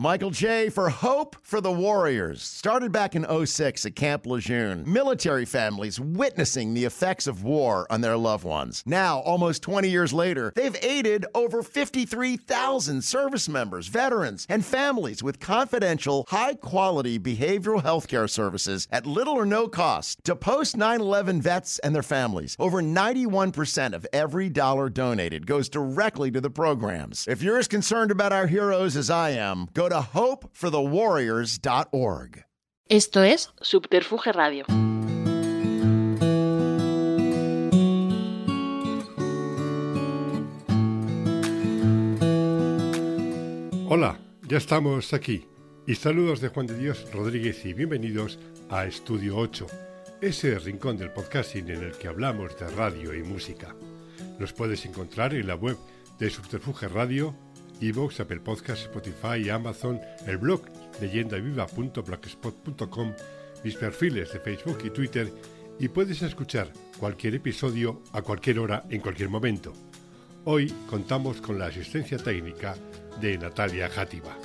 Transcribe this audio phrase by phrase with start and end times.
[0.00, 0.68] Michael J.
[0.68, 2.40] for Hope for the Warriors.
[2.44, 4.84] Started back in 06 at Camp Lejeune.
[4.86, 8.84] Military families witnessing the effects of war on their loved ones.
[8.86, 15.40] Now, almost 20 years later, they've aided over 53,000 service members, veterans, and families with
[15.40, 21.00] confidential, high quality behavioral health care services at little or no cost to post 9
[21.00, 22.54] 11 vets and their families.
[22.60, 27.26] Over 91% of every dollar donated goes directly to the programs.
[27.26, 32.44] If you're as concerned about our heroes as I am, go to hopeforthewarriors.org.
[32.88, 34.64] Esto es Subterfuge Radio.
[43.90, 45.46] Hola, ya estamos aquí.
[45.86, 49.66] Y saludos de Juan de Dios Rodríguez y bienvenidos a Estudio 8,
[50.20, 53.74] ese rincón del podcasting en el que hablamos de radio y música.
[54.38, 55.78] Nos puedes encontrar en la web
[56.18, 57.34] de Subterfuge Radio
[57.80, 60.62] Evox, Apple Podcast, Spotify, Amazon, el blog
[61.00, 63.12] leyendaviva.blogspot.com,
[63.64, 65.32] mis perfiles de Facebook y Twitter
[65.78, 69.72] y puedes escuchar cualquier episodio a cualquier hora en cualquier momento.
[70.44, 72.74] Hoy contamos con la asistencia técnica
[73.20, 74.36] de Natalia Játiva.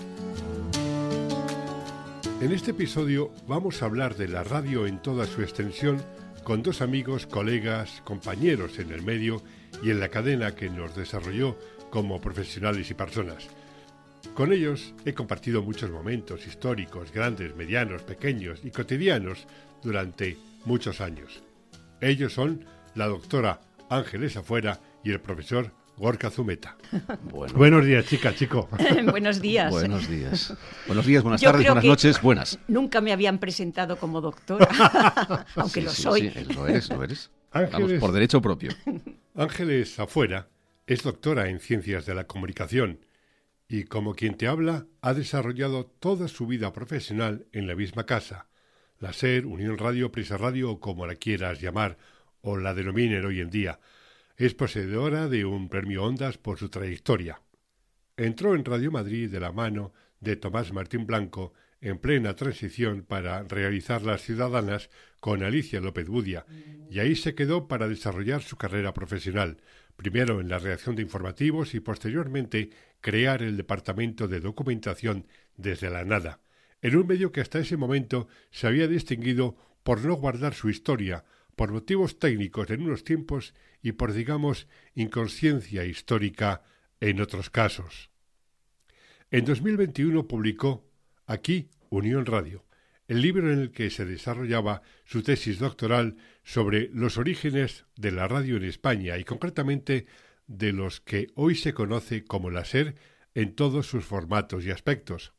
[2.42, 6.04] En este episodio vamos a hablar de la radio en toda su extensión
[6.44, 9.42] con dos amigos, colegas, compañeros en el medio
[9.82, 11.58] y en la cadena que nos desarrolló
[11.94, 13.46] como profesionales y personas.
[14.34, 19.46] Con ellos he compartido muchos momentos históricos, grandes, medianos, pequeños y cotidianos
[19.84, 21.44] durante muchos años.
[22.02, 26.78] Ellos son la doctora Ángeles Afuera y el profesor Gorka Zumeta.
[27.54, 28.68] Buenos días, chica, chico.
[29.12, 29.70] Buenos días.
[29.70, 30.52] Buenos días.
[30.88, 32.58] Buenos días, buenas tardes, buenas noches, buenas.
[32.68, 34.68] Nunca me habían presentado como doctora,
[35.56, 36.32] aunque lo soy.
[36.32, 37.30] Sí, lo eres, lo eres.
[37.52, 38.72] Ángeles, por derecho propio.
[39.36, 40.48] Ángeles Afuera
[40.86, 43.06] es doctora en Ciencias de la Comunicación
[43.70, 48.48] y, como quien te habla, ha desarrollado toda su vida profesional en la misma casa,
[49.00, 51.98] la SER, Unión Radio, Prisa Radio o como la quieras llamar
[52.42, 53.80] o la denominen hoy en día.
[54.36, 57.42] Es poseedora de un premio Ondas por su trayectoria.
[58.18, 63.44] Entró en Radio Madrid de la mano de Tomás Martín Blanco en plena transición para
[63.44, 64.90] realizar Las Ciudadanas
[65.20, 66.46] con Alicia López Budia,
[66.90, 69.58] y ahí se quedó para desarrollar su carrera profesional,
[69.96, 72.70] primero en la redacción de informativos y posteriormente
[73.02, 75.28] crear el departamento de documentación
[75.58, 76.42] desde la nada,
[76.82, 81.26] en un medio que hasta ese momento se había distinguido por no guardar su historia,
[81.56, 86.64] por motivos técnicos en unos tiempos y por, digamos, inconsciencia histórica
[87.00, 88.10] en otros casos.
[89.30, 90.90] En 2021 publicó
[91.26, 92.66] Aquí, Unión Radio,
[93.14, 98.28] el libro en el que se desarrollaba su tesis doctoral sobre los orígenes de la
[98.28, 100.08] radio en España y concretamente
[100.48, 102.96] de los que hoy se conoce como la SER
[103.36, 105.34] en todos sus formatos y aspectos.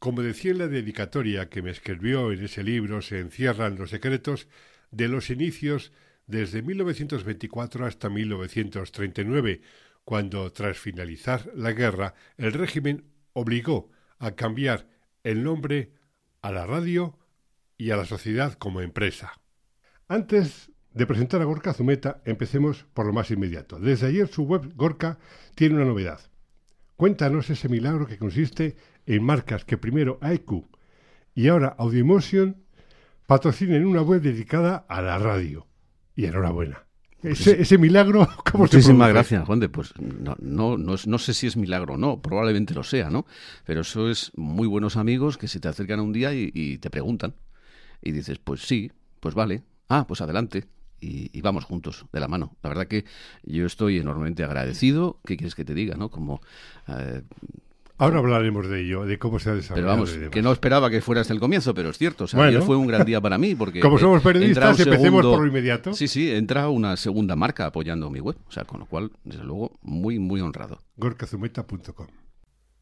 [0.00, 4.48] Como decía en la dedicatoria que me escribió en ese libro, se encierran los secretos
[4.90, 5.92] de los inicios
[6.26, 9.60] desde 1924 hasta 1939,
[10.04, 14.88] cuando, tras finalizar la guerra, el régimen obligó a cambiar
[15.22, 16.01] el nombre
[16.42, 17.16] a la radio
[17.78, 19.40] y a la sociedad como empresa.
[20.08, 23.78] Antes de presentar a Gorka Zumeta, empecemos por lo más inmediato.
[23.78, 25.18] Desde ayer su web Gorka
[25.54, 26.20] tiene una novedad.
[26.96, 28.76] Cuéntanos ese milagro que consiste
[29.06, 30.66] en marcas que primero IQ
[31.34, 32.62] y ahora Audiomotion
[33.26, 35.66] patrocinen una web dedicada a la radio.
[36.14, 36.84] Y enhorabuena.
[37.22, 39.68] Pues ese, milagro, ¿cómo Muchísimas gracias, Juan de.
[39.68, 43.26] Pues no, no, no, no, sé si es milagro o no, probablemente lo sea, ¿no?
[43.64, 47.34] Pero eso es muy buenos amigos que se te acercan un día y, te preguntan.
[48.02, 48.90] Y dices, pues sí,
[49.20, 50.66] pues vale, ah, pues adelante.
[51.00, 52.56] Y, vamos juntos, de la mano.
[52.62, 53.04] La verdad que
[53.44, 55.20] yo estoy enormemente agradecido.
[55.24, 56.10] ¿Qué quieres que te diga, no?
[56.10, 56.40] Como
[56.86, 57.22] eh,
[58.02, 60.04] Ahora hablaremos de ello, de cómo se ha desarrollado.
[60.04, 62.24] Pero vamos, que no esperaba que fuera hasta el comienzo, pero es cierto.
[62.24, 63.78] O sea, ayer fue un gran día para mí porque...
[63.80, 65.94] Como somos periodistas, empecemos por lo inmediato.
[65.94, 68.36] Sí, sí, entra una segunda marca apoyando mi web.
[68.48, 70.80] O sea, con lo cual, desde luego, muy, muy honrado.
[70.96, 72.08] gorkazumeta.com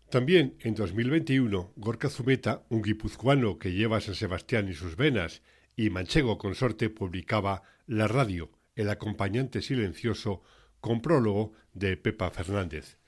[0.09, 5.43] También en 2021, Gorka Zumeta, un guipuzcoano que lleva a San Sebastián en sus venas
[5.77, 10.41] y manchego consorte, publicaba La Radio, el acompañante silencioso,
[10.81, 13.00] con prólogo de Pepa Fernández.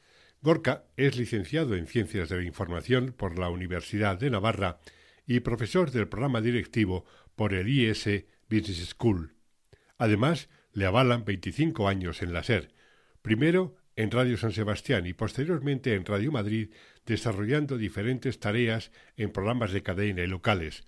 [0.43, 4.81] Gorka es licenciado en Ciencias de la Información por la Universidad de Navarra
[5.25, 7.05] y profesor del programa directivo
[7.37, 8.09] por el IS
[8.51, 9.37] Business School.
[9.99, 12.73] Además, le avalan 25 años en la SER,
[13.23, 16.71] primero en Radio San Sebastián y posteriormente en Radio Madrid,
[17.07, 20.85] desarrollando diferentes tareas en programas de cadena y locales.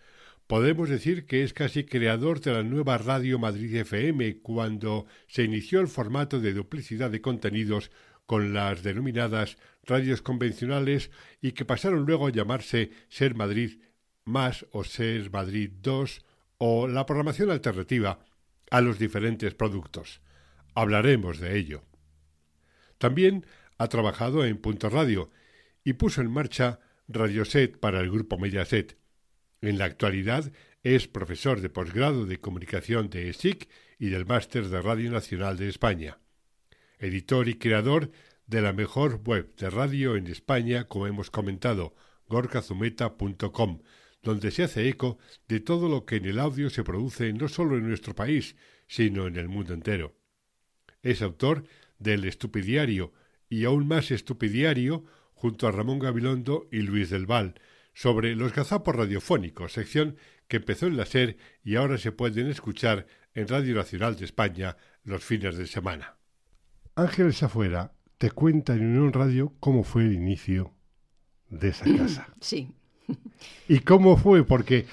[0.48, 5.80] Podemos decir que es casi creador de la nueva Radio Madrid FM cuando se inició
[5.80, 7.92] el formato de duplicidad de contenidos
[8.26, 11.10] con las denominadas radios convencionales
[11.40, 13.80] y que pasaron luego a llamarse Ser Madrid
[14.24, 16.24] más o Ser Madrid 2
[16.58, 18.20] o la programación alternativa
[18.70, 20.20] a los diferentes productos.
[20.74, 21.84] Hablaremos de ello.
[22.98, 23.46] También
[23.78, 25.30] ha trabajado en Punto Radio
[25.84, 28.96] y puso en marcha Radioset para el grupo Mediaset.
[29.60, 30.50] En la actualidad
[30.82, 33.68] es profesor de posgrado de comunicación de ESIC
[33.98, 36.18] y del Máster de Radio Nacional de España.
[37.04, 38.10] Editor y creador
[38.46, 41.94] de la mejor web de radio en España, como hemos comentado,
[42.28, 43.82] gorkazumeta.com,
[44.22, 47.76] donde se hace eco de todo lo que en el audio se produce no solo
[47.76, 48.56] en nuestro país,
[48.86, 50.16] sino en el mundo entero.
[51.02, 51.64] Es autor
[51.98, 53.12] del Estupidiario
[53.50, 55.04] y aún más Estupidiario
[55.34, 57.60] junto a Ramón Gabilondo y Luis del Val,
[57.92, 60.16] sobre los gazapos radiofónicos, sección
[60.48, 64.78] que empezó en la SER y ahora se pueden escuchar en Radio Nacional de España
[65.04, 66.16] los fines de semana.
[66.96, 70.72] Ángeles Afuera te cuenta en Unión Radio cómo fue el inicio
[71.50, 72.28] de esa casa.
[72.40, 72.70] Sí.
[73.68, 74.44] ¿Y cómo fue?
[74.44, 74.86] Porque,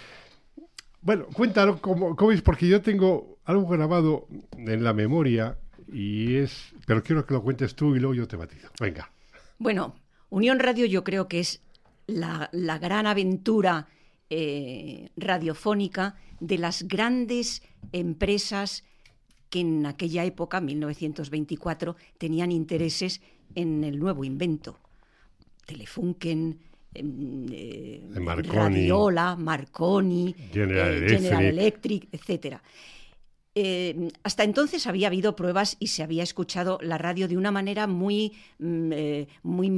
[1.02, 4.28] bueno, cuéntalo cómo, cómo es, porque yo tengo algo grabado
[4.58, 5.58] en la memoria
[5.92, 8.70] y es, pero quiero que lo cuentes tú y luego yo te batizo.
[8.80, 9.12] Venga.
[9.58, 9.96] Bueno,
[10.30, 11.62] Unión Radio yo creo que es
[12.08, 12.50] la,
[12.80, 13.88] gran aventura
[14.30, 17.62] eh, radiofónica de las grandes
[17.92, 18.84] empresas
[19.52, 23.22] que en aquella época, 1924, tenían intereses
[23.54, 24.80] en el nuevo invento.
[25.66, 26.58] Telefunken,
[26.94, 28.02] em, eh,
[28.44, 32.64] Radiola, Marconi, General, eh, General Electric, etcétera.
[33.54, 37.86] Eh, hasta entonces había habido pruebas y se había escuchado la radio de una manera
[37.86, 39.70] muy, mm, eh, muy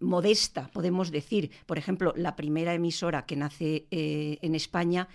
[0.00, 1.50] modesta, podemos decir.
[1.66, 5.08] Por ejemplo, la primera emisora que nace eh, en España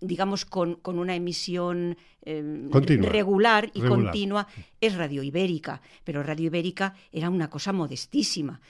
[0.00, 4.46] digamos, con, una emisión regular y continua,
[4.80, 5.80] es Radio Ibérica.
[6.04, 8.60] Pero Radio Ibérica era una cosa modestísima.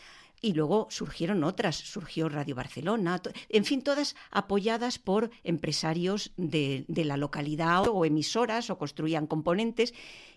[0.40, 7.16] Y luego surgieron otras, surgió Radio Barcelona, en fin, todas apoyadas por empresarios de, la
[7.16, 9.94] localidad o emisoras o construían componentes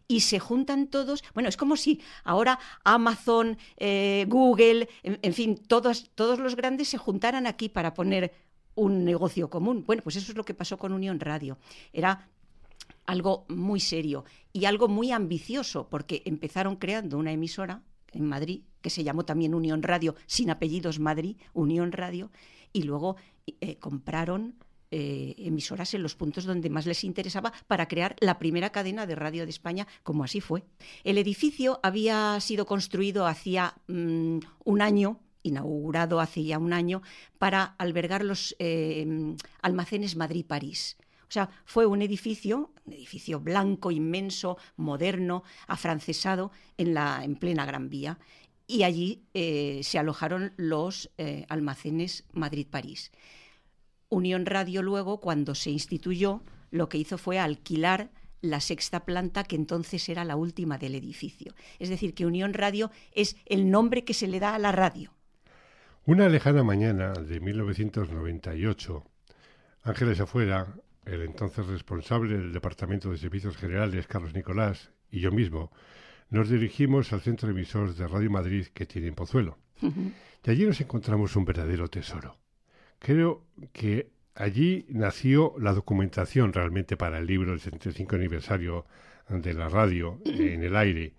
[0.07, 6.09] y se juntan todos, bueno, es como si ahora Amazon, eh, Google, en, fin, todos,
[6.15, 8.33] todos los grandes se juntaran aquí para poner
[8.75, 9.83] un negocio común.
[9.85, 11.57] Bueno, pues eso es lo que pasó con Unión Radio.
[11.93, 12.29] Era
[13.05, 18.89] algo muy serio y algo muy ambicioso, porque empezaron creando una emisora en Madrid, que
[18.89, 22.31] se llamó también Unión Radio, sin apellidos Madrid, Unión Radio,
[22.73, 23.15] y luego
[23.59, 24.55] eh, compraron
[24.93, 29.15] eh, emisoras en los puntos donde más les interesaba para crear la primera cadena de
[29.15, 30.65] radio de España, como así fue.
[31.05, 37.01] El edificio había sido construido hacía mm, un año, inaugurado hace ya un año,
[37.37, 40.97] para albergar los eh, almacenes Madrid-París.
[41.31, 47.65] O sea, fue un edificio, un edificio blanco, inmenso, moderno, afrancesado, en, la, en plena
[47.65, 48.19] Gran Vía.
[48.67, 53.11] Y allí eh, se alojaron los eh, almacenes Madrid-París.
[54.09, 58.11] Unión Radio luego, cuando se instituyó, lo que hizo fue alquilar
[58.41, 61.53] la sexta planta, que entonces era la última del edificio.
[61.79, 65.13] Es decir, que Unión Radio es el nombre que se le da a la radio.
[66.03, 69.03] Una lejana mañana de 1998,
[69.83, 70.73] Ángeles Afuera
[71.05, 75.71] el entonces responsable del Departamento de Servicios Generales, Carlos Nicolás, y yo mismo,
[76.31, 79.59] nos dirigimos al centro emisor de Radio Madrid que tiene en Pozuelo.
[79.79, 82.39] Y allí nos encontramos un verdadero tesoro.
[82.97, 88.87] Creo que allí nació la documentación realmente para el libro del 75 aniversario
[89.29, 91.13] de la radio en el aire.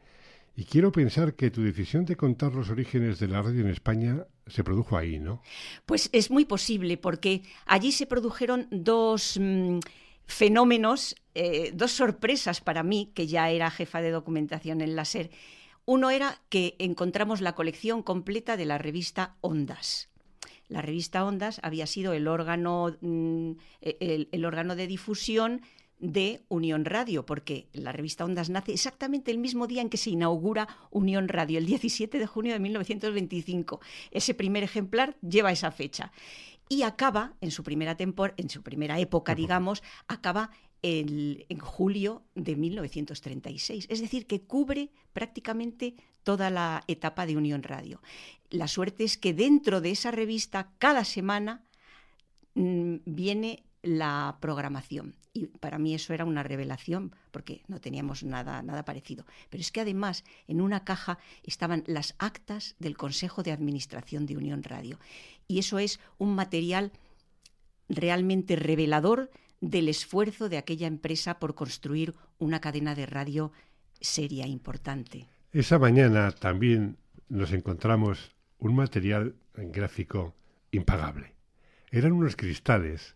[0.56, 4.26] Y quiero pensar que tu decisión de contar los orígenes de la radio en España
[4.46, 5.42] se produjo ahí, ¿no?
[5.86, 9.78] Pues es muy posible, porque allí se produjeron dos mm,
[10.26, 15.30] fenómenos, eh, dos sorpresas para mí, que ya era jefa de documentación en la SER.
[15.84, 20.08] Uno era que encontramos la colección completa de la revista Ondas.
[20.68, 25.62] La revista Ondas había sido el órgano, mm, el órgano de difusión
[26.02, 30.10] de Unión Radio, porque la revista Ondas nace exactamente el mismo día en que se
[30.10, 33.80] inaugura Unión Radio, el 17 de junio de 1925.
[34.10, 36.12] Ese primer ejemplar lleva esa fecha.
[36.68, 40.50] Y acaba, en su primera, en su primera época, digamos, acaba
[40.82, 43.86] en julio de 1936.
[43.88, 45.94] Es decir, que cubre prácticamente
[46.24, 48.02] toda la etapa de Unión Radio.
[48.50, 51.64] La suerte es que dentro de esa revista, cada semana,
[52.54, 55.16] mm, viene la programación.
[55.32, 59.24] Y para mí eso era una revelación, porque no teníamos nada, nada parecido.
[59.50, 64.36] Pero es que además en una caja estaban las actas del Consejo de Administración de
[64.36, 64.98] Unión Radio.
[65.48, 66.92] Y eso es un material
[67.88, 73.52] realmente revelador del esfuerzo de aquella empresa por construir una cadena de radio
[74.00, 75.28] seria, importante.
[75.52, 76.96] Esa mañana también
[77.28, 80.34] nos encontramos un material gráfico
[80.70, 81.34] impagable.
[81.90, 83.14] Eran unos cristales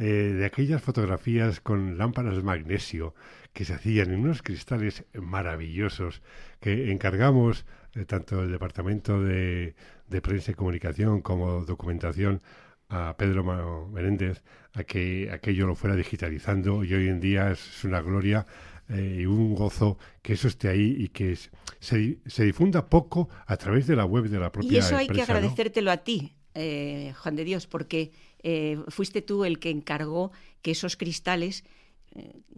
[0.00, 3.14] eh, de aquellas fotografías con lámparas de magnesio
[3.52, 6.22] que se hacían en unos cristales maravillosos
[6.60, 9.74] que encargamos eh, tanto el Departamento de,
[10.22, 12.42] Prensa y Comunicación como Documentación
[12.88, 18.00] a Pedro Menéndez a que aquello lo fuera digitalizando y hoy en día es una
[18.00, 18.46] gloria
[18.88, 21.36] eh, y un gozo que eso esté ahí y que
[21.80, 25.08] se, se, difunda poco a través de la web de la propia Y eso hay
[25.08, 28.10] que agradecértelo a ti, eh, Juan de Dios, porque
[28.42, 31.64] eh, fuiste tú el que encargó que esos cristales,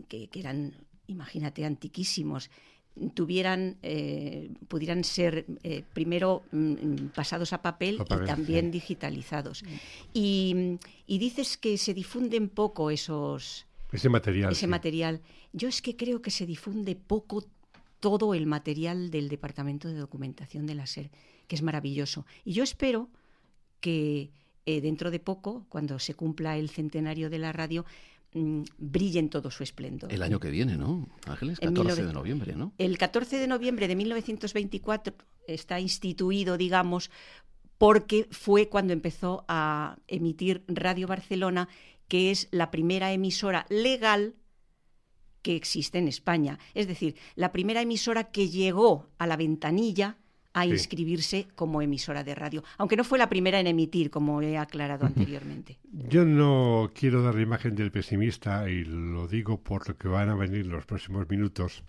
[0.08, 0.74] que, eran,
[1.06, 2.50] imagínate, antiquísimos,
[3.14, 3.76] tuvieran
[4.68, 5.44] pudieran ser
[5.92, 9.62] primero mm, pasados a papel, y también digitalizados
[10.14, 14.52] y, y, dices que se difunden poco esos ese material.
[14.52, 15.20] Ese material.
[15.52, 17.44] Yo es que creo que se difunde poco
[17.98, 21.10] todo el material del Departamento de Documentación de la SER,
[21.48, 22.24] que es maravilloso.
[22.44, 23.10] Y yo espero
[23.80, 24.30] que
[24.66, 27.84] eh, dentro de poco, cuando se cumpla el centenario de la radio,
[28.34, 30.12] mm, brille en todo su esplendor.
[30.12, 31.08] El año que viene, ¿no?
[31.26, 32.72] Ángeles, 14 de noviembre, ¿no?
[32.78, 35.14] El 14 de noviembre de 1924
[35.46, 37.10] está instituido, digamos,
[37.78, 41.68] porque fue cuando empezó a emitir Radio Barcelona
[42.10, 44.34] que es la primera emisora legal
[45.42, 46.58] que existe en España.
[46.74, 50.18] Es decir, la primera emisora que llegó a la ventanilla
[50.52, 54.58] a inscribirse como emisora de radio, aunque no fue la primera en emitir, como he
[54.58, 55.78] aclarado anteriormente.
[55.92, 60.28] Yo no quiero dar la imagen del pesimista y lo digo por lo que van
[60.28, 61.84] a venir los próximos minutos,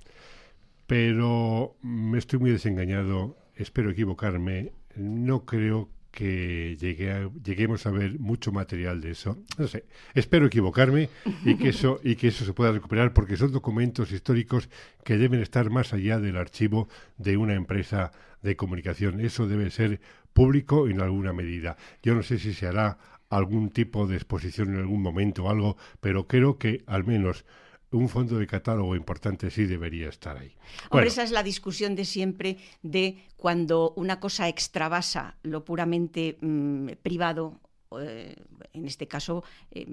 [0.88, 9.01] pero me estoy muy desengañado, espero equivocarme, no creo que lleguemos a ver mucho material
[9.01, 9.38] de eso.
[9.58, 11.10] No sé, espero equivocarme
[11.46, 14.70] y que eso y que eso se pueda recuperar porque son documentos históricos
[15.03, 19.22] que deben estar más allá del archivo de una empresa de comunicación.
[19.22, 20.01] Eso debe ser
[20.34, 21.77] público en alguna medida.
[22.03, 22.98] Yo no sé si se hará
[23.30, 27.46] algún tipo de exposición en algún momento o algo, pero creo que al menos
[27.92, 30.56] un fondo de catálogo importante sí debería estar ahí.
[30.90, 36.90] Hombre, esa es la discusión de siempre de cuando una cosa extravasa lo puramente mm,
[37.04, 37.60] privado,
[38.00, 38.36] eh,
[38.74, 39.88] en este caso, eh,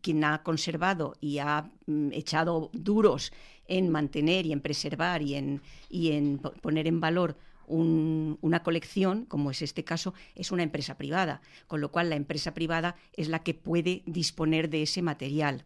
[0.00, 3.32] quien ha conservado y ha mm, echado duros
[3.66, 7.36] en mantener y en preservar y en, y en poner en valor
[7.72, 12.52] una colección, como es este caso, es una empresa privada, con lo cual la empresa
[12.52, 15.64] privada es la que puede disponer de ese material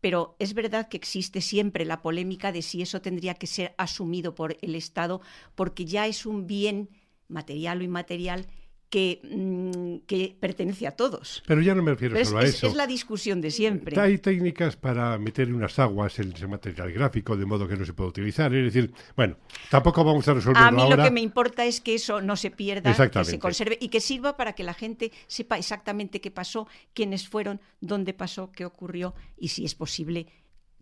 [0.00, 4.34] pero es verdad que existe siempre la polémica de si eso tendría que ser asumido
[4.34, 5.20] por el Estado,
[5.54, 6.88] porque ya es un bien
[7.28, 8.46] material o inmaterial
[8.90, 11.42] que, mm, que, pertenece a todos.
[11.46, 12.66] Pero ya no me refiero solo a eso.
[12.66, 13.98] Es la discusión de siempre.
[13.98, 17.92] Hay técnicas para meter unas aguas en ese material gráfico de modo que no se
[17.92, 18.52] pueda utilizar.
[18.52, 19.36] Es decir, bueno,
[19.70, 22.50] tampoco vamos a resolverlo A mí lo que me importa es que eso no se
[22.50, 26.66] pierda, que se conserve y que sirva para que la gente sepa exactamente qué pasó,
[26.92, 30.26] quiénes fueron, dónde pasó, qué ocurrió y si es posible,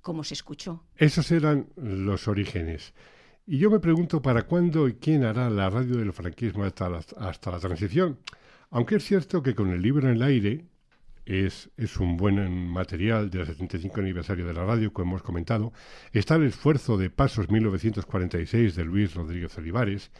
[0.00, 0.82] cómo se escuchó.
[0.96, 2.94] Esos eran los orígenes.
[3.50, 7.58] Y yo me pregunto para cuándo y quién hará la radio del franquismo hasta la,
[7.58, 8.18] transición.
[8.68, 10.66] Aunque es cierto que con el libro en el aire
[11.24, 15.72] es, es un buen material del 75 aniversario de la radio, como hemos comentado,
[16.12, 20.10] está el esfuerzo de Pasos 1946 de Luis Rodríguez Olivares,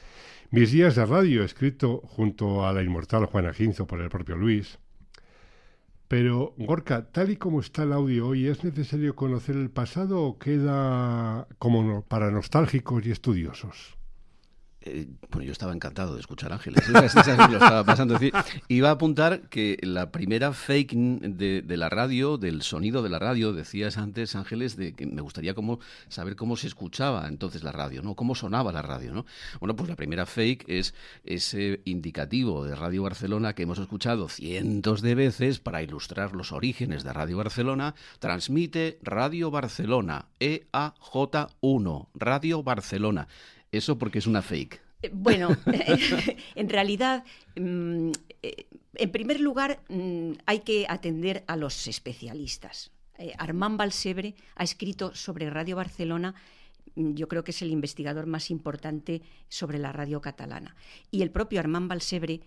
[0.50, 4.78] Mis días de radio, escrito junto a la inmortal Juana Ginzo por el propio Luis,
[6.08, 10.38] pero, Gorka, tal y como está el audio hoy, ¿es necesario conocer el pasado o
[10.38, 13.97] queda como para nostálgicos y estudiosos?
[14.80, 16.88] Eh, bueno, yo estaba encantado de escuchar Ángeles.
[16.88, 18.18] lo estaba pasando.
[18.68, 23.52] iba a apuntar que la primera fake de, la radio, del sonido de la radio,
[23.52, 25.54] decías antes, Ángeles, de que me gustaría
[26.08, 28.14] saber cómo se escuchaba entonces la radio, ¿no?
[28.14, 29.26] Cómo sonaba la radio, ¿no?
[29.58, 30.94] Bueno, pues la primera fake es
[31.24, 37.02] ese indicativo de Radio Barcelona que hemos escuchado cientos de veces para ilustrar los orígenes
[37.02, 37.94] de Radio Barcelona.
[38.20, 43.28] Transmite Radio Barcelona, EAJ1, Radio Barcelona.
[43.72, 44.80] Eso porque es una fake.
[45.02, 45.56] Eh, bueno,
[46.54, 47.24] en realidad,
[47.56, 48.10] mm,
[48.42, 52.90] eh, en primer lugar, mm, hay que atender a los especialistas.
[53.18, 56.34] Eh, Armand Balsebre ha escrito sobre Radio Barcelona
[56.94, 60.76] mm, yo creo que es el investigador más importante sobre la radio catalana.
[61.10, 62.40] Y el propio Armand Balsebre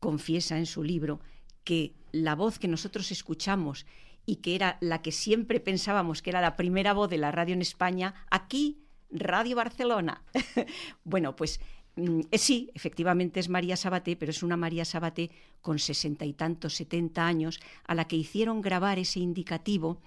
[0.00, 1.20] confiesa en su libro
[1.64, 3.86] que la voz que nosotros escuchamos
[4.24, 7.54] y que era la que siempre pensábamos que era la primera voz de la radio
[7.54, 8.85] en España, aquí
[9.18, 10.22] Radio Barcelona.
[11.04, 11.60] bueno, pues
[11.96, 15.30] mm, eh, sí, efectivamente es María Sabaté, pero es una María Sabaté
[15.60, 20.00] con sesenta y tantos, setenta años, a la que hicieron grabar ese indicativo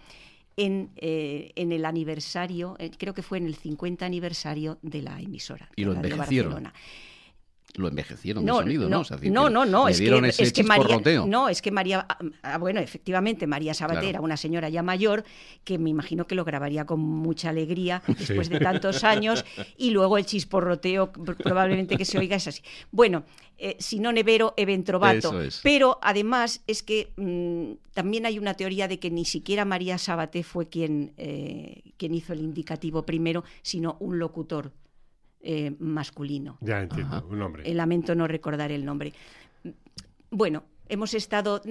[0.58, 5.20] en, eh, en el aniversario, eh, creo que fue en el 50 aniversario de la
[5.20, 5.70] emisora.
[5.75, 6.51] Y lo envejecieron.
[6.54, 6.74] Barcelona.
[7.76, 8.58] Lo envejecieron ¿no?
[8.58, 10.00] O sea, decir, no, no, no, le es
[10.52, 12.06] que, es María, no, es que María,
[12.42, 14.10] ah, bueno, efectivamente, María Sabater Claro.
[14.10, 15.24] era una señora ya mayor
[15.64, 19.46] que me imagino que lo grabaría con mucha alegría después de tantos años
[19.78, 22.62] y luego el chisporroteo pr- probablemente que se oiga es así.
[22.92, 23.24] Bueno,
[23.58, 25.42] eh, si no nevero, eventrovato.
[25.42, 25.60] Es.
[25.64, 30.44] Pero además es que mm, también hay una teoría de que ni siquiera María Sabaté
[30.44, 34.72] fue quien, eh, quien hizo el indicativo primero, sino un locutor
[35.41, 36.58] eh, masculino.
[36.62, 37.25] Ya entiendo, Ajá.
[37.25, 37.69] un hombre.
[37.69, 39.13] Eh, lamento no recordar el nombre.
[40.31, 41.62] Bueno, hemos estado...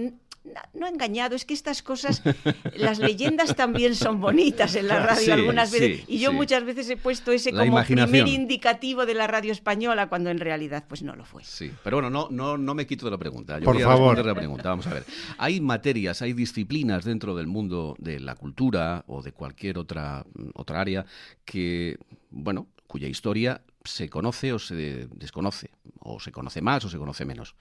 [0.73, 2.23] No engañado, es que estas cosas,
[2.77, 5.99] las leyendas también son bonitas en la radio Sí, algunas veces.
[5.99, 6.37] sí, y yo sí.
[6.37, 10.39] muchas veces he puesto ese La como primer indicativo de la radio española, cuando en
[10.39, 11.45] realidad pues no lo fue.
[11.45, 13.59] Sí, pero bueno, no, no, no me quito de la pregunta.
[13.59, 14.17] Yo Por voy a favor.
[14.17, 14.69] responder la pregunta.
[14.71, 15.05] Vamos a ver.
[15.37, 20.81] Hay materias, hay disciplinas dentro del mundo de la cultura o de cualquier otra, otra
[20.81, 21.05] área
[21.45, 21.99] que,
[22.31, 27.25] bueno, cuya historia se conoce o se desconoce, o se conoce más o se conoce
[27.25, 27.55] menos.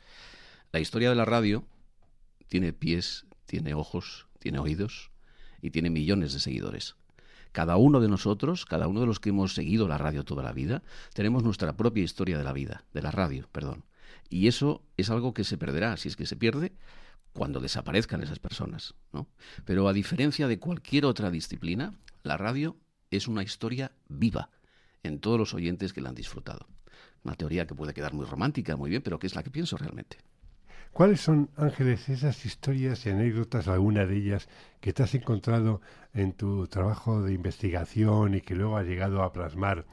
[0.71, 1.63] La historia de la radio
[2.47, 5.11] tiene pies, tiene ojos, tiene oídos
[5.61, 6.95] y tiene millones de seguidores.
[7.51, 10.53] Cada uno de nosotros, cada uno de los que hemos seguido la radio toda la
[10.53, 10.81] vida,
[11.13, 13.85] tenemos nuestra propia historia de la vida, de la radio, perdón.
[14.29, 16.73] Y eso es algo que se perderá, si es que se pierde,
[17.33, 18.95] cuando desaparezcan esas personas.
[19.11, 19.27] ¿no?
[19.65, 21.93] Pero a diferencia de cualquier otra disciplina,
[22.23, 22.77] la radio
[23.11, 24.49] es una historia viva
[25.07, 26.67] en todos los oyentes que la han disfrutado.
[27.23, 29.77] Una teoría que puede quedar muy romántica, muy bien, pero que es la que pienso
[29.77, 30.17] realmente.
[30.91, 34.49] ¿Cuáles son, Ángeles, esas historias y anécdotas, alguna de ellas,
[34.79, 35.81] que te has encontrado
[36.13, 39.85] en tu trabajo de investigación y que luego has llegado a plasmar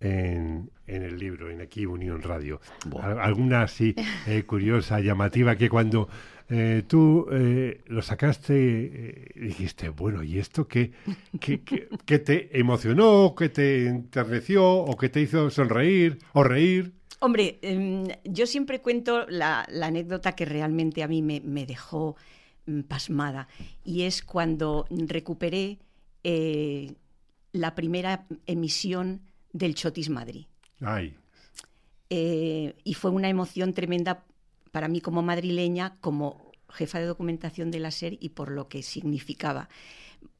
[0.00, 2.60] en, en el libro, en aquí Unión Radio?
[3.02, 3.94] ¿Alguna así
[4.26, 6.08] eh, curiosa, llamativa, que cuando
[6.48, 10.90] eh, tú eh, lo sacaste eh, dijiste, bueno, ¿y esto qué,
[11.38, 16.92] qué, qué- qué te emocionó, qué te enterneció o qué te hizo sonreír o reír?
[17.20, 22.16] Hombre, em, yo siempre cuento la, la anécdota que realmente a mí me, me dejó
[22.66, 23.46] mm, pasmada
[23.84, 25.78] y es cuando recuperé
[26.24, 26.94] eh,
[27.52, 29.20] la primera emisión
[29.52, 30.46] del Chotis Madrid.
[30.80, 31.16] Ay,
[32.12, 34.24] Eh, y fue una emoción tremenda
[34.72, 38.82] para mí como madrileña, como jefa de documentación de la SER y por lo que
[38.82, 39.68] significaba.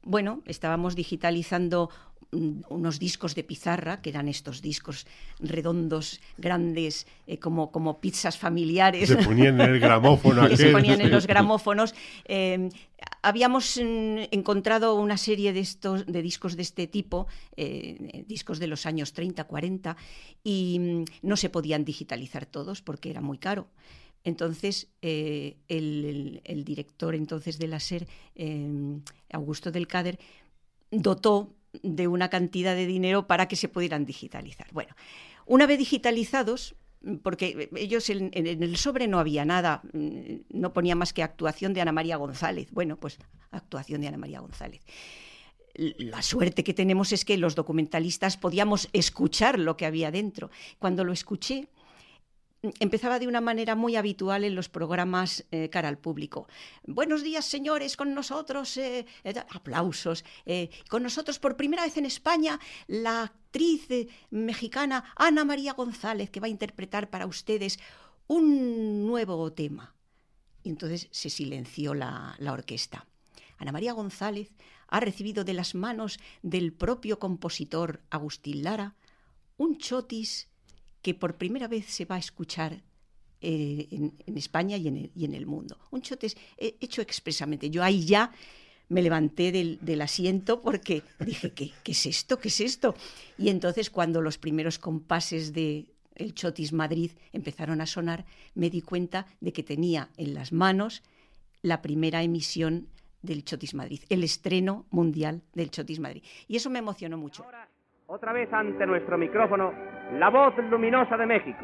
[0.03, 1.89] Bueno, estábamos digitalizando
[2.31, 5.05] unos discos de pizarra, que eran estos discos
[5.39, 11.01] redondos, grandes, eh, como, como pizzas familiares se ponían en el gramófono que se ponían
[11.01, 11.93] en los gramófonos.
[12.25, 12.69] Eh,
[13.21, 18.67] habíamos mm, encontrado una serie de estos de discos de este tipo, eh, discos de
[18.67, 19.97] los años 30, 40,
[20.43, 23.67] y mm, no se podían digitalizar todos porque era muy caro.
[24.23, 28.69] Entonces, eh, el, el- el director entonces de la SER, eh,
[29.33, 30.19] Augusto del Cader,
[30.91, 31.49] dotó
[31.83, 34.67] de una cantidad de dinero para que se pudieran digitalizar.
[34.71, 34.95] Bueno,
[35.45, 36.75] una vez digitalizados,
[37.23, 41.81] porque ellos en, el sobre no había nada, mm, no ponía más que actuación de
[41.81, 42.71] Ana María González.
[42.71, 43.17] Bueno, pues
[43.51, 44.81] actuación de Ana María González.
[45.75, 50.51] La suerte que tenemos es que los documentalistas podíamos escuchar lo que había dentro.
[50.79, 51.69] Cuando lo escuché,
[52.61, 56.47] empezaba de una manera muy habitual en los programas eh, cara al público.
[56.85, 60.23] Buenos días, señores, con nosotros, eh, eh, aplausos.
[60.89, 63.87] con nosotros por primera vez en España la actriz
[64.29, 67.79] mexicana Ana María González, que va a interpretar para ustedes
[68.27, 69.95] un nuevo tema.
[70.63, 73.07] Y entonces se silenció la, la orquesta.
[73.57, 74.51] Ana María González
[74.87, 78.95] ha recibido de las manos del propio compositor Agustín Lara
[79.57, 80.50] un chotis
[81.01, 82.81] que por primera vez se va a escuchar
[83.41, 85.77] eh, en, España y en, el, y en el mundo.
[85.91, 87.69] Un chotis eh, hecho expresamente.
[87.69, 88.31] Yo ahí ya
[88.89, 92.37] me levanté del, asiento porque dije, ¿qué, ¿qué es esto?
[92.39, 92.93] ¿Qué es esto?
[93.37, 98.81] Y entonces cuando los primeros compases de el Chotis Madrid empezaron a sonar, me di
[98.81, 101.03] cuenta de que tenía en las manos
[101.61, 102.89] la primera emisión
[103.21, 106.23] del Chotis Madrid, el estreno mundial del Chotis Madrid.
[106.47, 107.45] Y eso me emocionó mucho.
[108.13, 109.71] Otra vez ante nuestro micrófono,
[110.19, 111.63] la voz luminosa de México.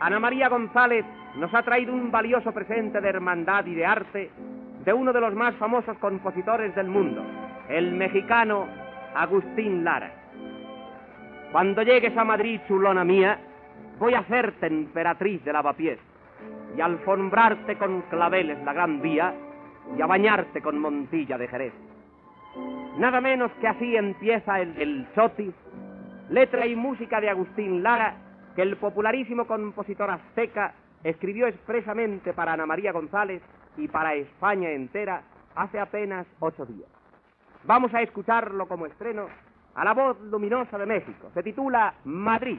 [0.00, 1.04] Ana María González
[1.36, 4.30] nos ha traído un valioso presente de hermandad y de arte
[4.82, 7.22] de uno de los más famosos compositores del mundo,
[7.68, 8.66] el mexicano
[9.14, 10.10] Agustín Lara.
[11.52, 13.38] Cuando llegues a Madrid, chulona mía,
[13.98, 15.98] voy a hacerte emperatriz de lavapiés
[16.78, 19.34] y alfombrarte con claveles la gran vía
[19.98, 21.74] y a bañarte con montilla de Jerez.
[22.98, 25.54] Nada menos que así empieza el, el Chotis,
[26.30, 28.16] letra y música de Agustín Lara,
[28.56, 33.40] que el popularísimo compositor azteca escribió expresamente para Ana María González
[33.76, 35.22] y para España entera
[35.54, 36.88] hace apenas ocho días.
[37.64, 39.28] vamos a escucharlo como estreno
[39.76, 41.30] a la voz luminosa de México.
[41.34, 42.58] Se titula Madrid.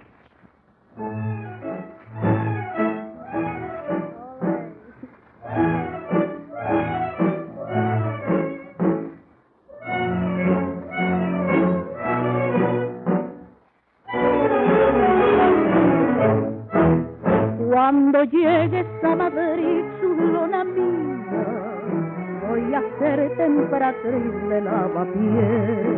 [17.90, 21.46] Cuando llegues a Madrid, luna mía,
[22.48, 25.98] voy a ser temperatriz de lavapiés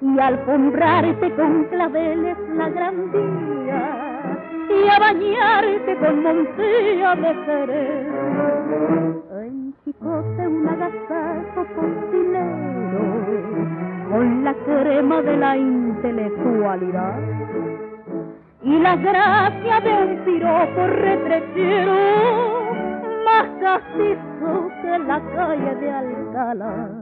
[0.00, 4.38] y alfombrarte con claveles la gran día
[4.70, 8.06] y a bañarte con montilla de Jerez.
[9.42, 13.04] En Chicote un agasajo cocinero
[14.10, 17.20] con la crema de la intelectualidad
[18.64, 21.94] y la gracia de un piropo retrechero
[23.24, 27.01] más castizo que la calle de Alcalá.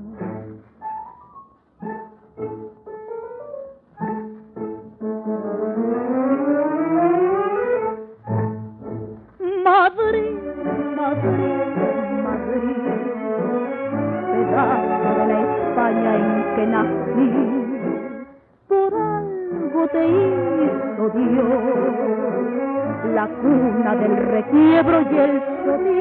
[23.15, 26.01] La cuna del requiebro y el sodí.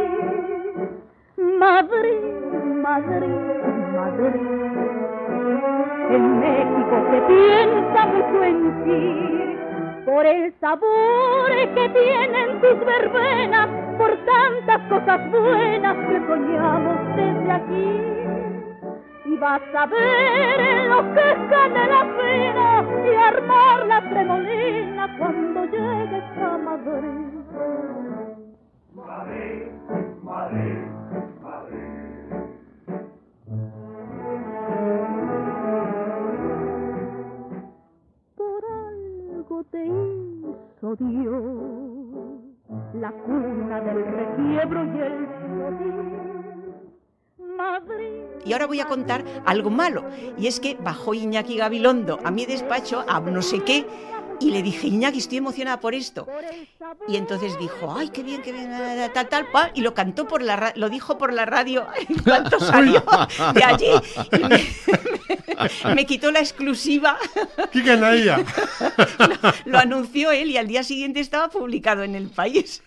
[1.57, 2.19] Madrid,
[2.81, 3.35] Madrid,
[3.95, 4.35] Madrid,
[6.09, 9.49] en México se piensa mucho en ti
[10.05, 18.48] por el sabor que tienen tus verbenas, por tantas cosas buenas que soñamos desde aquí.
[19.39, 26.57] Vas a ver lo que es la pena y armar la tremolina cuando llegues a
[26.57, 27.29] Madrid.
[28.93, 29.67] Madrid,
[30.23, 30.77] Madrid,
[31.41, 32.09] Madrid.
[39.71, 42.39] te hizo Dios,
[42.93, 46.28] la cuna del requiebro y el Madrid.
[48.45, 50.03] Y ahora voy a contar algo malo,
[50.37, 53.85] y es que bajó Iñaki Gabilondo a mi despacho a no sé qué,
[54.39, 56.27] y le dije, Iñaki, estoy emocionada por esto.
[57.07, 58.71] Y entonces dijo, ay, qué bien, qué bien,
[59.13, 63.03] tal, tal, y lo cantó por la lo dijo por la radio en cuanto salió
[63.53, 63.91] de allí.
[65.95, 67.17] me, quitó la exclusiva.
[67.71, 68.37] ¡Qué canalla!
[69.65, 72.83] lo, lo, anunció él y al día siguiente estaba publicado en El País.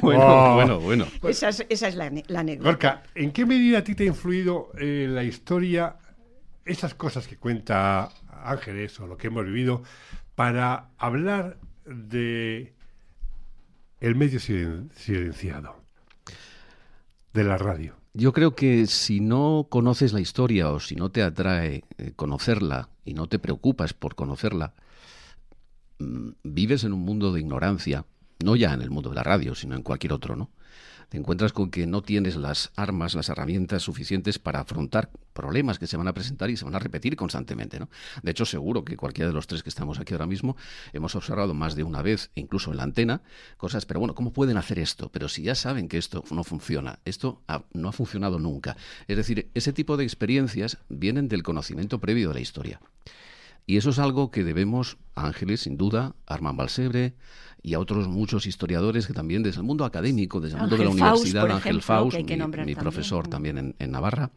[0.00, 1.06] bueno, bueno, bueno.
[1.24, 2.70] Esa es, esa es la, la, anécdota.
[2.70, 5.96] Gorka, ¿en qué medida a ti te ha influido eh, la historia,
[6.64, 8.10] esas cosas que cuenta
[8.44, 9.82] Ángeles o lo que hemos vivido,
[10.34, 12.74] para hablar de
[14.00, 15.76] el medio silenciado,
[17.32, 17.94] de la radio?
[18.12, 22.88] Yo creo que si no conoces la historia o si no te atrae eh, conocerla
[23.04, 24.74] y no te preocupas por conocerla,
[25.98, 28.04] mm, vives en un mundo de ignorancia,
[28.44, 30.50] no ya en el mundo de la radio, sino en cualquier otro, ¿no?
[31.08, 35.86] te encuentras con que no tienes las armas, las herramientas suficientes para afrontar problemas que
[35.86, 37.78] se van a presentar y se van a repetir constantemente.
[37.78, 37.90] ¿no?
[38.22, 40.56] De hecho, seguro que cualquiera de los tres que estamos aquí ahora mismo
[40.94, 43.20] hemos observado más de una vez, incluso en la antena,
[43.58, 45.10] cosas, pero bueno, ¿cómo pueden hacer esto?
[45.10, 47.42] Pero si ya saben que esto no funciona, esto
[47.74, 48.76] no ha funcionado nunca.
[49.08, 52.80] Es decir, ese tipo de experiencias vienen del conocimiento previo de la historia.
[53.66, 57.14] Y eso es algo que debemos a Ángeles, sin duda, a Armand Balsebre,
[57.64, 60.84] y a otros muchos historiadores que también desde el mundo académico, desde el mundo de
[60.84, 62.18] la universidad, Ángel Faust,
[62.66, 64.32] mi, profesor también en, Navarra,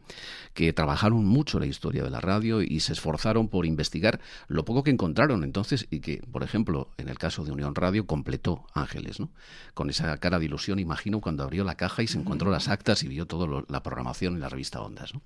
[0.54, 4.82] que trabajaron mucho la historia de la radio y se esforzaron por investigar lo poco
[4.82, 9.20] que encontraron entonces y que, por ejemplo, en el caso de Unión Radio completó Ángeles,
[9.20, 9.30] ¿no?
[9.74, 13.02] Con esa cara de ilusión, imagino, cuando abrió la caja y se encontró las actas
[13.02, 15.20] y vio toda la programación en la revista Ondas, ¿no?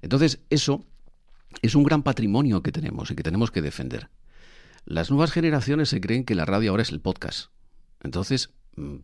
[0.00, 0.86] Entonces, eso
[1.62, 4.10] es un gran patrimonio que tenemos y que tenemos que defender.
[4.84, 7.50] Las nuevas generaciones se creen que la radio ahora es el podcast.
[8.02, 8.96] Entonces, mm,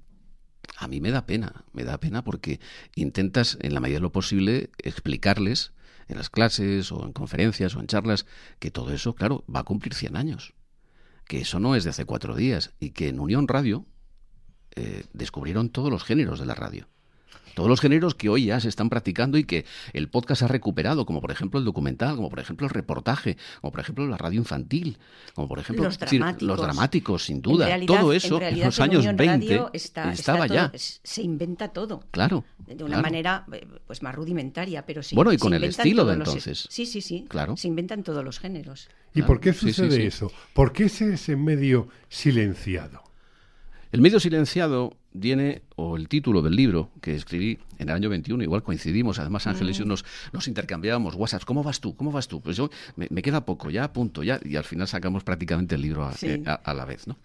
[0.76, 2.61] a mí me da pena, me da pena porque
[2.94, 5.72] intentas, en la medida de lo posible, explicarles
[6.09, 8.26] en las clases o en conferencias o en charlas
[8.59, 10.55] que todo eso, claro, va a cumplir 100 años.
[11.26, 13.87] Que eso no es de hace cuatro días y que en Unión Radio
[14.74, 16.88] eh, descubrieron todos los géneros de la radio.
[17.55, 21.05] Todos los géneros que hoy ya se están practicando y que el podcast ha recuperado,
[21.05, 24.38] como por ejemplo el documental, como por ejemplo el reportaje, como por ejemplo la radio
[24.38, 24.99] infantil,
[25.35, 27.68] como por ejemplo los dramáticos, los dramáticos sin duda.
[27.87, 30.73] todo eso en, los años 20 estaba ya.
[30.75, 32.05] Se inventa todo.
[32.11, 32.45] Claro.
[32.59, 35.14] De una manera eh, pues más rudimentaria, pero sí.
[35.14, 36.66] Bueno, y con el estilo de entonces.
[36.71, 37.27] sí, sí, sí.
[37.29, 37.57] Claro.
[37.57, 38.88] Se inventan todos los géneros.
[39.14, 40.33] ¿Y por qué sucede eso?
[40.55, 43.12] ¿Por qué es ese medio silenciado?
[43.92, 48.42] El medio silenciado viene, o el título del libro que escribí en el año 21,
[48.42, 51.94] igual coincidimos, además Ángeles y yo nos, nos intercambiábamos WhatsApp, ¿cómo vas tú?
[51.94, 52.40] ¿Cómo vas tú?
[52.40, 55.83] Pues yo, me, queda poco, ya a punto, ya, y al final sacamos prácticamente el
[55.83, 57.18] libro a, eh, la vez, ¿no?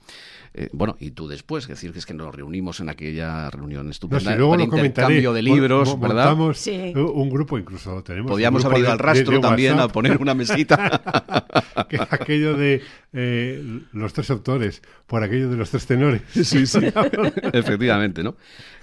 [0.54, 3.90] Eh, bueno, y tú después, es decir, que es que nos reunimos en aquella reunión
[3.90, 6.38] estupenda no, luego intercambio de libros, ¿verdad?
[6.38, 11.46] un grupo incluso, tenemos Podíamos haber ido al rastro también a poner una mesita.
[12.10, 12.82] aquello de
[13.14, 16.22] eh, los tres autores, por aquello de los tres tenores.
[16.32, 16.80] Sí, sí,
[17.54, 18.36] efectivamente, ¿no?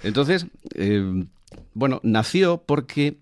[0.03, 1.25] Entonces, eh,
[1.73, 3.17] bueno, nació porque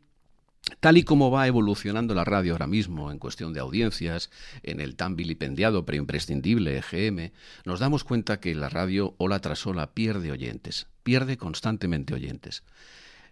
[0.80, 4.30] Tal y como va evolucionando la radio ahora mismo en cuestión de audiencias,
[4.64, 7.32] en el tan vilipendiado pero imprescindible EGM,
[7.66, 12.64] nos damos cuenta que la radio ola tras ola pierde oyentes, pierde constantemente oyentes.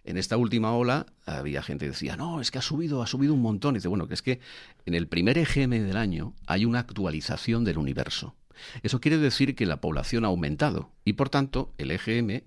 [0.04, 3.34] En esta última ola había gente que decía, no, es que ha subido, ha subido
[3.34, 3.74] un montón.
[3.74, 4.40] Y dice, bueno, que es que
[4.84, 8.34] en el primer EGM del año hay una actualización del universo.
[8.82, 12.42] Eso quiere decir que la población ha aumentado y por tanto el EGM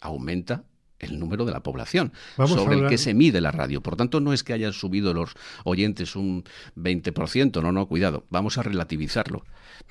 [0.00, 0.64] aumenta
[0.98, 3.80] el número de la población sobre el que se mide la radio.
[3.80, 6.44] Por tanto, no es que hayan subido los oyentes un
[6.76, 9.44] 20%, no, no, cuidado, vamos a relativizarlo.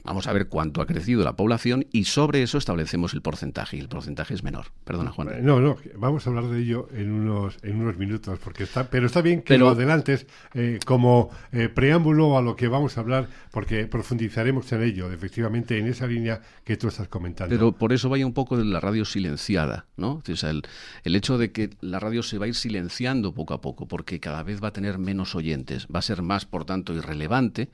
[0.03, 3.77] Vamos a ver cuánto ha crecido la población y sobre eso establecemos el porcentaje.
[3.77, 4.67] Y el porcentaje es menor.
[4.83, 5.29] Perdona, Juan.
[5.43, 9.07] No, no, vamos a hablar de ello en unos, en unos minutos, porque está, pero
[9.07, 13.29] está bien que lo adelantes eh, como eh, preámbulo a lo que vamos a hablar,
[13.51, 17.55] porque profundizaremos en ello, efectivamente, en esa línea que tú estás comentando.
[17.55, 20.21] Pero por eso vaya un poco de la radio silenciada, ¿no?
[20.27, 20.63] O sea, el,
[21.03, 24.19] el hecho de que la radio se va a ir silenciando poco a poco, porque
[24.19, 27.69] cada vez va a tener menos oyentes, va a ser más, por tanto, irrelevante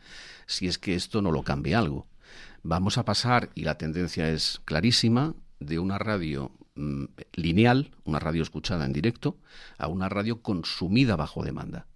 [0.45, 2.07] si es que esto no lo cambia algo.
[2.63, 8.43] Vamos a pasar, y la tendencia es clarísima, de una radio mm, lineal, una radio
[8.43, 9.37] escuchada en directo,
[9.77, 11.87] a una radio consumida bajo demanda.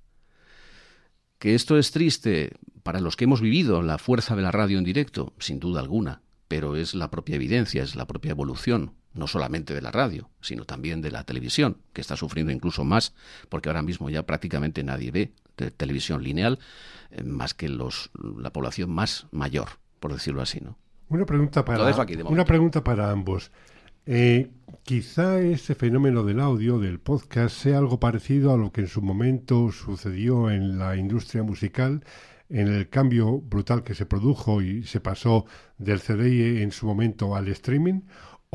[1.40, 4.84] Que esto es triste para los que hemos vivido la fuerza de la radio en
[4.84, 9.74] directo, sin duda alguna, pero es la propia evidencia, es la propia evolución no solamente
[9.74, 13.14] de la radio, sino también de la televisión, que está sufriendo incluso más,
[13.50, 16.60] porque ahora mismo ya prácticamente nadie ve televisión lineal,
[17.12, 20.78] eh, más que los, la población más mayor, por decirlo así, ¿no?
[21.08, 21.84] Una pregunta para,
[22.28, 23.52] una pregunta para ambos.
[24.08, 24.52] Eh,
[24.84, 29.02] quizá ese fenómeno del audio, del podcast, sea algo parecido a lo que en su
[29.02, 32.04] momento sucedió en la industria musical,
[32.50, 35.46] en el cambio brutal que se produjo y se pasó
[35.78, 38.02] del CD en su momento al streaming,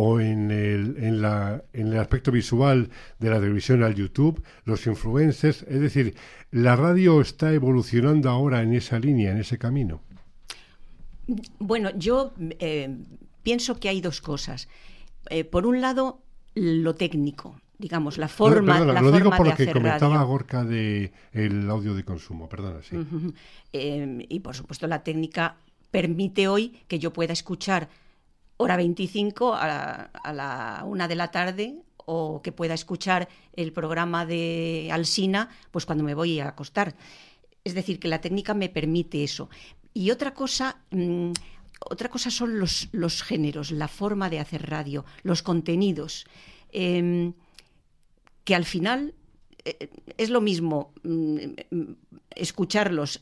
[0.03, 4.87] o en el, en, la, en el aspecto visual de la televisión al YouTube, los
[4.87, 6.15] influencers, es decir,
[6.51, 10.01] la radio está evolucionando ahora en esa línea, en ese camino.
[11.59, 12.97] Bueno, yo eh,
[13.43, 14.69] pienso que hay dos cosas.
[15.29, 16.23] Eh, por un lado,
[16.55, 21.69] lo técnico, digamos, la forma, la lo digo por lo que comentaba Gorka de el
[21.69, 22.97] audio de consumo, perdona, sí.
[23.75, 25.57] Eh, y por supuesto la técnica
[25.91, 27.91] permite hoy que yo pueda escuchar
[28.61, 34.91] hora 25 a la, una de la tarde o que pueda escuchar el programa de
[34.93, 36.95] Alsina pues cuando me voy a acostar.
[37.65, 39.49] Es decir, que la técnica me permite eso.
[39.95, 41.33] Y otra cosa, mm,
[41.81, 46.27] otra cosa son los, géneros, la forma de hacer radio, los contenidos,
[46.71, 47.33] em,
[48.45, 49.15] que al final
[49.65, 51.39] eh, es lo mismo mm,
[52.37, 53.21] escucharlos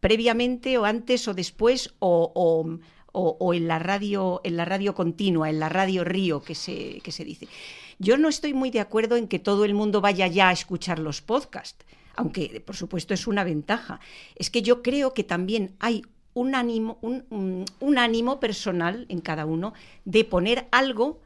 [0.00, 2.78] previamente o antes o después o,
[3.14, 7.24] en la radio, en la radio continua, en la radio río que se, que se
[7.24, 7.48] dice.
[7.98, 10.98] Yo no estoy muy de acuerdo en que todo el mundo vaya ya a escuchar
[10.98, 11.84] los podcasts,
[12.16, 14.00] aunque por supuesto es una ventaja.
[14.34, 16.02] Es que yo creo que también hay
[16.34, 19.72] un ánimo, un, un ánimo personal en cada uno
[20.04, 21.20] de poner algo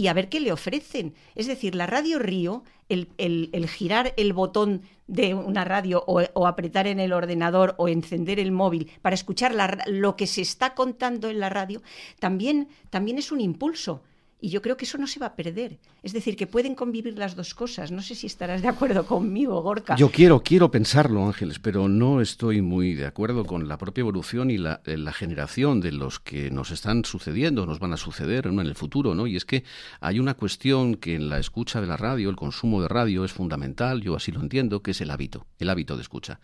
[0.00, 1.14] y a ver qué le ofrecen.
[1.34, 6.86] Es decir, la Radio Río, el, el, girar el botón de una radio o, apretar
[6.86, 9.54] en el ordenador o encender el móvil para escuchar
[9.86, 11.82] lo que se está contando en la radio,
[12.18, 14.02] también, también es un impulso.
[14.40, 15.78] Y yo creo que eso no se va a perder.
[16.02, 17.92] Es decir, que pueden convivir las dos cosas.
[17.92, 19.96] No sé si estarás de acuerdo conmigo, Gorka.
[19.96, 24.50] Yo quiero, quiero pensarlo, Ángeles, pero no estoy muy de acuerdo con la propia evolución
[24.50, 28.58] y la, eh, generación de los que nos están sucediendo, nos van a suceder en
[28.60, 29.26] el futuro, ¿no?
[29.26, 29.64] Y es que
[30.00, 33.32] hay una cuestión que en la escucha de la radio, el consumo de radio es
[33.32, 36.40] fundamental, yo así lo entiendo, que es el hábito, el hábito de escucha.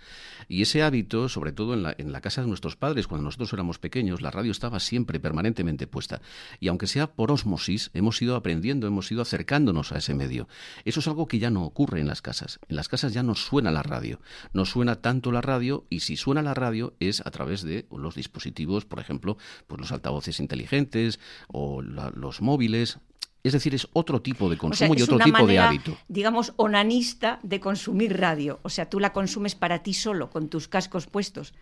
[0.49, 3.53] Y ese hábito, sobre todo en la, en la casa de nuestros padres, cuando nosotros
[3.53, 6.21] éramos pequeños, la radio estaba siempre permanentemente puesta.
[6.61, 10.49] Y aunque sea por osmosis, hemos ido aprendiendo, hemos ido acercándonos a ese medio.
[10.85, 12.59] Eso es algo que ya no ocurre en las casas.
[12.69, 14.21] En las casas ya no suena la radio.
[14.53, 18.15] No suena tanto la radio y si suena la radio es a través de los
[18.15, 22.99] dispositivos, por ejemplo, pues los altavoces inteligentes o los móviles.
[23.43, 25.97] Es decir, es otro tipo de consumo y otro tipo de hábito.
[26.09, 28.59] Digamos, onanista de consumir radio.
[28.63, 31.55] O sea, tú la consumes para ti solo, con tus cascos puestos.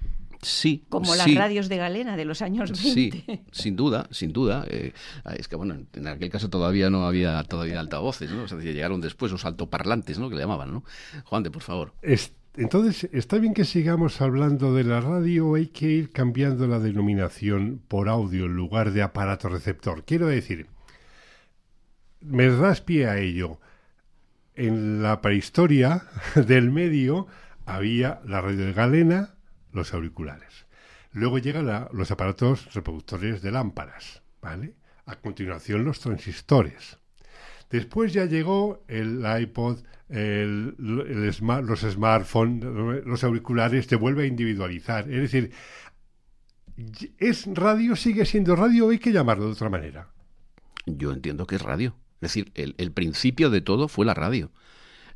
[0.42, 0.84] Sí.
[0.88, 1.34] Como las sí.
[1.36, 2.90] radios de Galena de los años 20.
[2.92, 4.64] Sí, sin duda, sin duda.
[4.68, 4.92] Eh,
[5.36, 8.42] es que, bueno, en aquel caso todavía no había todavía altavoces, ¿no?
[8.44, 10.28] O sea, llegaron después los altoparlantes, ¿no?
[10.28, 10.84] Que le llamaban, ¿no?
[11.24, 11.92] Juan de, por favor.
[12.02, 16.78] Es- entonces, ¿está bien que sigamos hablando de la radio hay que ir cambiando la
[16.78, 20.04] denominación por audio en lugar de aparato receptor?
[20.04, 20.68] Quiero decir,
[22.20, 23.58] me das pie a ello.
[24.54, 26.04] En la prehistoria
[26.46, 27.26] del medio
[27.66, 29.33] había la radio de galena,
[29.74, 30.66] los auriculares.
[31.12, 34.74] Luego llegan la- los aparatos reproductores de lámparas, ¿vale?
[35.06, 36.98] A continuación los transistores.
[37.70, 42.64] Después ya llegó el iPod, el, los smartphones,
[43.04, 45.10] los auriculares, te vuelve a individualizar.
[45.10, 45.52] Es decir,
[47.18, 50.08] es radio, sigue siendo radio, hay que llamarlo de otra manera.
[50.86, 51.96] Yo entiendo que es radio.
[52.16, 54.50] Es decir, el, el principio de todo fue la radio.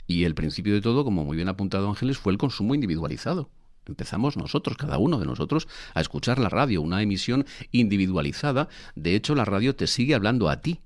[0.07, 3.51] Y el principio de todo, como muy bien apuntado Ángeles, fue el consumo individualizado.
[3.89, 8.69] Empezamos nosotros, cada uno de nosotros, a escuchar la radio, una emisión individualizada.
[8.95, 10.81] De hecho, la radio te sigue hablando a ti.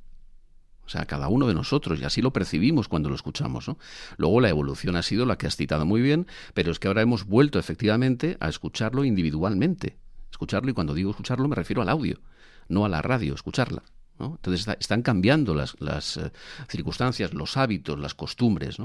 [0.84, 3.70] O sea, cada uno de nosotros, y así lo percibimos cuando lo escuchamos.
[4.16, 7.02] Luego la evolución ha sido la que has citado muy bien, pero es que ahora
[7.02, 9.96] hemos vuelto efectivamente a escucharlo individualmente.
[10.30, 12.20] Escucharlo, y cuando digo escucharlo me refiero al audio,
[12.68, 13.82] no a la radio, escucharla.
[14.26, 15.74] Entonces está- están cambiando las,
[16.16, 16.30] eh,
[16.68, 18.76] circunstancias, los hábitos, las costumbres.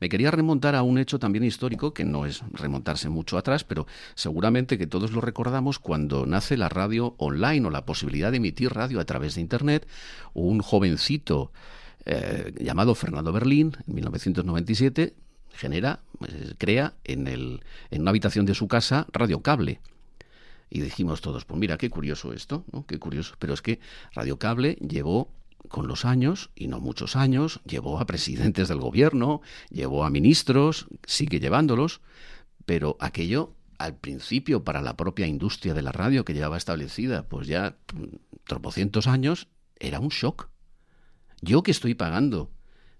[0.00, 3.86] Me quería remontar a un hecho también histórico, que no es remontarse mucho atrás, pero
[4.14, 8.72] seguramente que todos lo recordamos cuando nace la radio online o la posibilidad de emitir
[8.72, 9.86] radio a través de Internet.
[10.34, 11.52] Un jovencito
[12.04, 15.14] eh, llamado Fernando Berlín, en 1997,
[15.54, 19.80] genera, eh, crea en, en una habitación de su casa Radio Cable.
[20.68, 22.86] Y dijimos todos, pues mira, qué curioso esto, ¿no?
[22.86, 23.34] Qué curioso.
[23.38, 23.80] Pero es que
[24.14, 25.32] Radio Cable llevó
[25.68, 30.86] con los años, y no muchos años, llevó a presidentes del gobierno, llevó a ministros,
[31.06, 32.00] sigue llevándolos,
[32.64, 37.46] pero aquello al principio para la propia industria de la radio que llevaba establecida, pues
[37.46, 39.48] ya mm, tropocientos años,
[39.78, 40.48] era un shock.
[41.42, 42.50] Yo que estoy pagando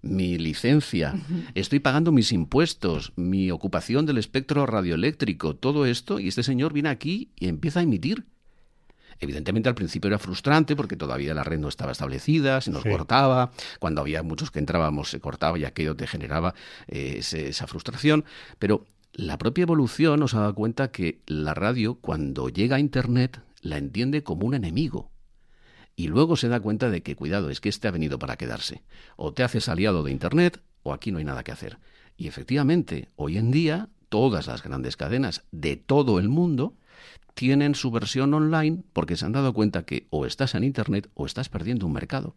[0.02, 1.14] mi licencia,
[1.54, 6.88] estoy pagando mis impuestos, mi ocupación del espectro radioeléctrico, todo esto, y este señor viene
[6.90, 8.24] aquí y empieza a emitir.
[9.18, 12.90] Evidentemente al principio era frustrante porque todavía la red no estaba establecida, se nos Sí.
[12.90, 16.54] cortaba, cuando había muchos que entrábamos se cortaba y aquello te generaba
[16.86, 18.24] eh, ese- esa frustración,
[18.58, 23.40] pero la propia evolución nos ha dado cuenta que la radio cuando llega a Internet
[23.62, 25.10] la entiende como un enemigo.
[25.96, 28.82] Y luego se da cuenta de que, cuidado, es que este ha venido para quedarse.
[29.16, 31.78] O te haces aliado de Internet o aquí no hay nada que hacer.
[32.18, 36.74] Y efectivamente, hoy en día, todas las grandes cadenas de todo el mundo
[37.34, 41.26] tienen su versión online porque se han dado cuenta que o estás en Internet o
[41.26, 42.36] estás perdiendo un mercado.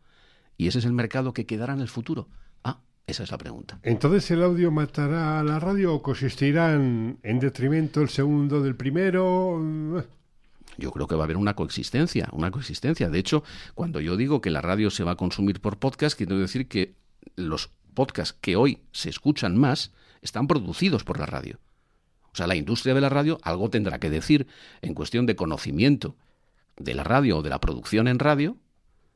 [0.58, 2.28] Y ese es el mercado que quedará en el futuro.
[2.64, 3.80] Ah, esa es la pregunta.
[3.84, 10.06] Entonces, ¿el audio matará a la radio o consistirán en detrimento el segundo del primero?
[10.80, 13.10] Yo creo que va a haber una coexistencia, una coexistencia.
[13.10, 13.44] De hecho,
[13.76, 16.96] cuando yo digo que la radio se va a consumir por podcast, quiero decir que
[17.36, 21.60] los podcasts que hoy se escuchan más están producidos por la radio.
[22.32, 24.48] O sea, la industria de la radio algo tendrá que decir
[24.82, 26.16] en cuestión de conocimiento
[26.78, 28.58] de la radio o de la producción en radio,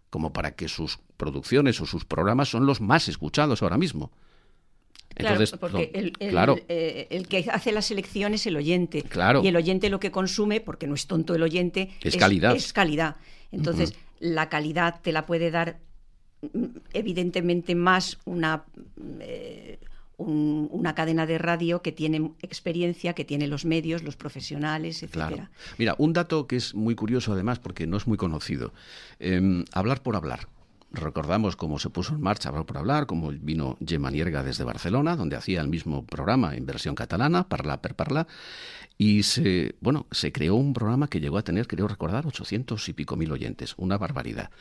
[0.10, 4.12] como para que sus producciones o sus programas son los más escuchados ahora mismo.
[5.16, 8.56] Entonces, claro, porque no, el, el- claro, eh, el que hace la selección es el
[8.58, 9.04] oyente.
[9.04, 9.42] Claro.
[9.44, 12.56] Y el oyente lo que consume, porque no es tonto el oyente, Es calidad.
[12.56, 13.16] Es calidad.
[13.52, 15.80] Entonces, la calidad te la puede dar
[16.42, 18.64] mm, evidentemente más una,
[19.20, 19.80] eh,
[20.18, 25.28] un- una cadena de radio que tiene experiencia, que tiene los medios, los profesionales, etcétera.
[25.28, 25.50] Claro.
[25.78, 28.74] Mira, un dato que es muy curioso además porque no es muy conocido.
[29.20, 30.48] Eh, hablar por hablar.
[30.94, 35.16] Recordamos cómo se puso en marcha Hablar por Hablar, cómo vino Gemma Nierga desde Barcelona,
[35.16, 38.28] donde hacía el mismo programa en versión catalana, Parla per Parla,
[38.96, 42.94] y se, bueno, se creó un programa que llegó a tener, creo recordar, 800 y
[42.94, 44.52] pico mil oyentes, una barbaridad.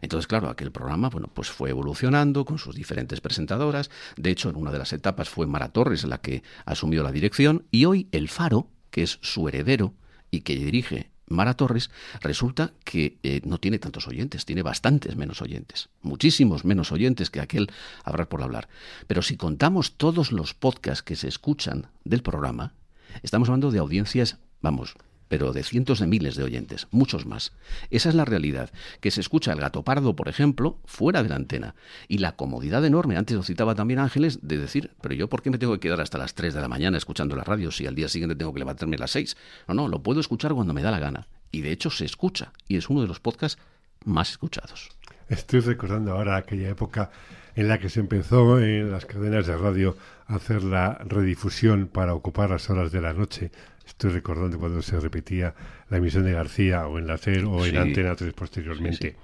[0.00, 3.88] Entonces, claro, aquel programa, bueno, pues fue evolucionando con sus diferentes presentadoras.
[4.16, 7.64] De hecho, en una de las etapas fue Mara Torres la que asumió la dirección,
[7.70, 9.94] y hoy El Faro, que es su heredero
[10.32, 15.42] y que dirige Mara Torres, resulta que eh, no tiene tantos oyentes, tiene bastantes menos
[15.42, 17.70] oyentes, muchísimos menos oyentes que aquel
[18.04, 18.68] Hablar por Hablar.
[19.06, 22.74] Pero si contamos todos los podcasts que se escuchan del programa,
[23.22, 24.96] estamos hablando de audiencias, vamos,
[25.28, 27.52] pero de cientos de miles de oyentes, muchos más.
[27.90, 31.36] Esa es la realidad, que se escucha el gato pardo, por ejemplo, fuera de la
[31.36, 31.74] antena.
[32.08, 35.50] Y la comodidad enorme, antes lo citaba también Ángeles, de decir, pero yo por qué
[35.50, 37.94] me tengo que quedar hasta las 3 de la mañana escuchando la radio si al
[37.94, 39.36] día siguiente tengo que levantarme a las 6?
[39.68, 41.26] No, no, lo puedo escuchar cuando me da la gana.
[41.50, 43.60] Y de hecho se escucha, y es uno de los podcasts
[44.04, 44.90] más escuchados.
[45.28, 47.10] Estoy recordando ahora aquella época
[47.56, 49.96] en la que se empezó en las cadenas de radio
[50.26, 53.50] a hacer la redifusión para ocupar las horas de la noche.
[53.96, 55.54] Estoy recordando cuando se repetía
[55.88, 57.76] la emisión de García o en la SER o en Sí.
[57.78, 59.16] Antena 3 posteriormente.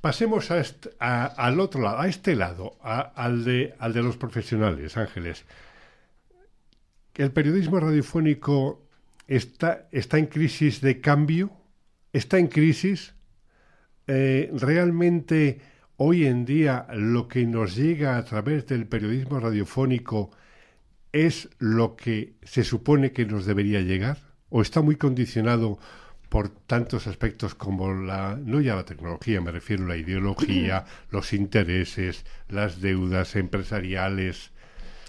[0.00, 4.02] Pasemos a est- a- al otro lado, a este lado, a- al, de, al de
[4.04, 5.44] los profesionales, Ángeles.
[7.16, 8.86] ¿El periodismo radiofónico
[9.26, 11.50] está, está en crisis de cambio?
[12.12, 13.14] ¿Está en crisis?
[14.06, 15.60] Eh, ¿Realmente
[15.96, 20.30] hoy en día lo que nos llega a través del periodismo radiofónico
[21.12, 24.18] es lo que se supone que nos debería llegar?
[24.50, 25.78] ¿O está muy condicionado
[26.28, 31.32] por tantos aspectos como la, no ya la tecnología, me refiero a la ideología, los
[31.32, 34.50] intereses, las deudas empresariales?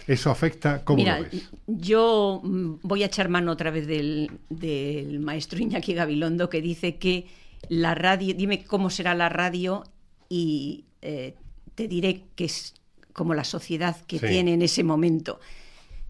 [0.08, 0.84] ¿Eso afecta?
[0.86, 1.50] ¿Cómo Mira, lo ves?
[1.68, 7.28] yo voy a echar mano otra vez del, del maestro Iñaki Gabilondo que dice que
[7.68, 9.84] la radio, dime cómo será la radio
[10.28, 11.36] y eh,
[11.76, 12.74] te diré que es
[13.14, 14.26] como la sociedad que Sí.
[14.28, 15.40] tiene en ese momento.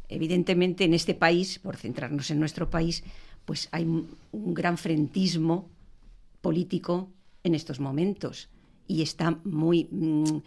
[0.09, 3.03] Evidentemente en este país, por centrarnos en nuestro país,
[3.45, 5.69] pues hay un gran frentismo
[6.41, 7.09] político
[7.43, 8.49] en estos momentos
[8.87, 10.39] y está muy, mm,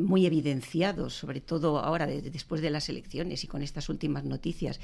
[0.00, 4.24] muy evidenciado, sobre todo ahora, de- de- después de las elecciones y con estas últimas
[4.24, 4.78] noticias.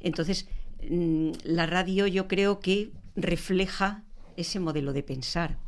[0.00, 0.46] Entonces,
[0.88, 4.04] mm, la radio yo creo que refleja
[4.36, 5.58] ese modelo de pensar.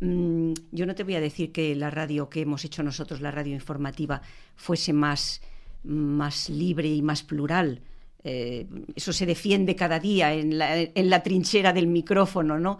[0.00, 3.30] Mm, Yo no te voy a decir que la radio que hemos hecho nosotros, la
[3.30, 4.20] radio informativa,
[4.56, 5.40] fuese más,
[5.84, 7.82] más libre y más plural.
[8.24, 12.78] Eh, eso se defiende cada día en la, trinchera del micrófono, ¿no?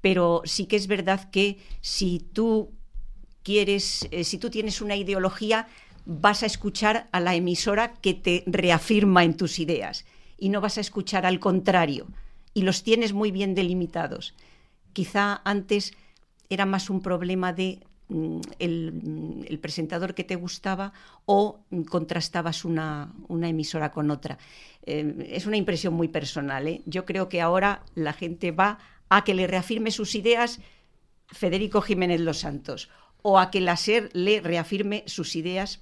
[0.00, 2.70] Pero sí que es verdad que si tú
[3.42, 5.66] quieres, eh, si tú tienes una ideología,
[6.06, 10.04] vas a escuchar a la emisora que te reafirma en tus ideas
[10.38, 12.06] y no vas a escuchar al contrario.
[12.52, 14.34] Y los tienes muy bien delimitados.
[14.92, 15.92] Quizá antes
[16.48, 20.92] era más un problema de el, mm, el presentador que te gustaba
[21.26, 24.38] o mm, contrastabas una, emisora con otra.
[24.84, 26.68] Eh, es una impresión muy personal.
[26.68, 26.82] ¿eh?
[26.86, 28.78] Yo creo que ahora la gente va
[29.08, 30.60] a que le reafirme sus ideas
[31.26, 32.90] Federico Jiménez Los Santos
[33.22, 35.80] o a que la SER le reafirme sus ideas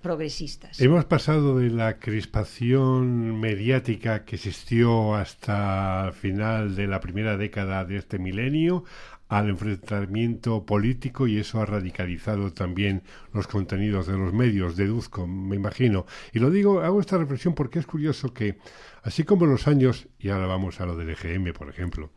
[0.00, 0.80] progresistas.
[0.80, 7.84] Hemos pasado de la crispación mediática que existió hasta el final de la primera década
[7.84, 8.84] de este milenio
[9.30, 13.02] al enfrentamiento político y eso ha radicalizado también
[13.32, 16.04] los contenidos de los medios, deduzco, me imagino.
[16.32, 18.58] Y lo digo, hago esta reflexión porque es curioso que,
[19.02, 22.10] así como en los años, y ahora vamos a lo del EGM, por ejemplo,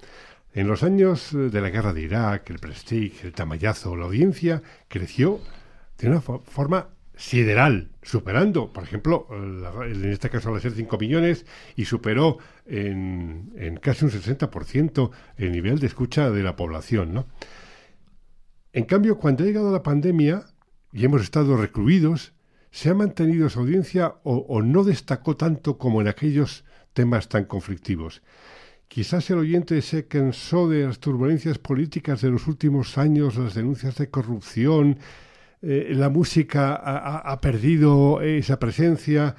[0.55, 4.64] en los años eh, de la guerra de Irak, el Prestige, el Tamayazo, la audiencia
[4.88, 5.39] creció
[5.99, 6.89] de una fo- forma
[7.24, 11.45] sideral, superando, por ejemplo, en este caso la SER 5 millones
[11.78, 17.13] y superó en, casi un 60% el nivel de escucha de la población.
[17.13, 17.28] ¿no?
[18.74, 20.43] En cambio, cuando ha llegado la pandemia
[20.91, 22.34] y hemos estado recluidos,
[22.71, 27.45] se ha mantenido su audiencia o, o no destacó tanto como en aquellos temas tan
[27.45, 28.21] conflictivos.
[28.89, 33.95] Quizás el oyente se cansó de las turbulencias políticas de los últimos años, las denuncias
[33.95, 34.99] de corrupción,
[35.64, 39.36] eh, la música ha, ha- perdido esa presencia.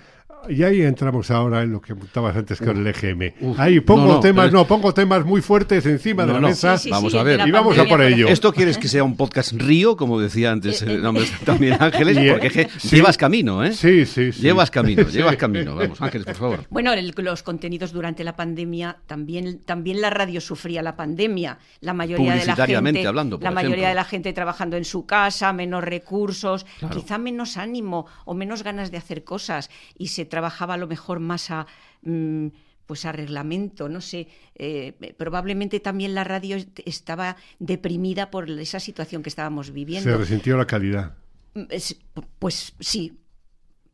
[0.49, 3.34] Y ahí entramos ahora en lo que contabas antes con el EGM.
[3.40, 3.59] uf.
[3.59, 6.40] ahí pongo No, no, temas, pero- no, pongo temas muy fuertes encima de No, la
[6.40, 6.49] no.
[6.49, 6.76] mesa.
[6.78, 7.38] Sí, sí, Vamos sí, a de ver.
[7.40, 8.28] la Y vamos a por ello.
[8.28, 12.16] ¿Esto quieres que sea un podcast río, como decía antes Eh, eh, también Ángeles?
[12.18, 12.97] eh, Porque sí.
[12.97, 13.72] llevas camino, ¿eh?
[13.72, 14.42] Sí, sí, sí.
[14.42, 15.16] Llevas camino, Sí.
[15.18, 15.76] llevas camino.
[15.76, 16.61] Vamos, Ángeles, por favor.
[16.70, 21.59] Bueno, el- los contenidos durante la pandemia, también, también la radio sufría la pandemia.
[21.80, 23.88] La mayoría de la gente, hablando, por la mayoría ejemplo.
[23.88, 26.95] de la gente trabajando en su casa, menos recursos, Claro.
[27.01, 31.18] quizá menos ánimo o menos ganas de hacer cosas y se trabajaba a lo mejor
[31.20, 31.66] más a
[32.03, 32.49] mm,
[32.87, 34.20] pues a reglamento, no sé.
[34.57, 40.11] eh, probablemente también la radio est- estaba deprimida por esa situación que estábamos viviendo.
[40.11, 41.07] Se resintió la calidad.
[41.55, 41.97] Mm, es-
[42.39, 43.12] Pues sí,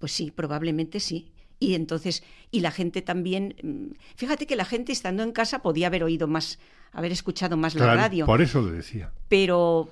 [0.00, 1.30] pues sí, probablemente sí.
[1.62, 5.86] Y entonces, y la gente también, mm, fíjate que la gente estando en casa podía
[5.88, 6.58] haber oído más,
[6.92, 9.12] haber escuchado más la radio, Por eso lo decía.
[9.28, 9.88] pero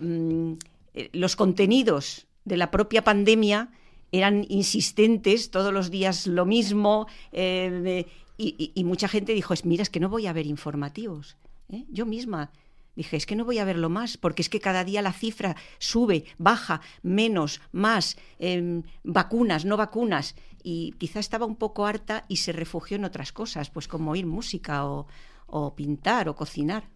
[0.94, 3.68] eh, los contenidos de la propia pandemia
[4.12, 8.06] eran insistentes, todos los días lo mismo, eh,
[8.36, 11.36] y, mucha gente dijo, mira, es que no voy a ver informativos.
[11.68, 11.84] ¿eh?
[11.90, 12.52] Yo misma
[12.98, 15.54] dije, es que no voy a verlo más, porque es que cada día la cifra
[15.78, 20.34] sube, baja, menos, más, em, vacunas, no vacunas,
[20.64, 24.26] y quizá estaba un poco harta y se refugió en otras cosas, pues como oír
[24.26, 25.06] música o,
[25.46, 26.88] o pintar o cocinar.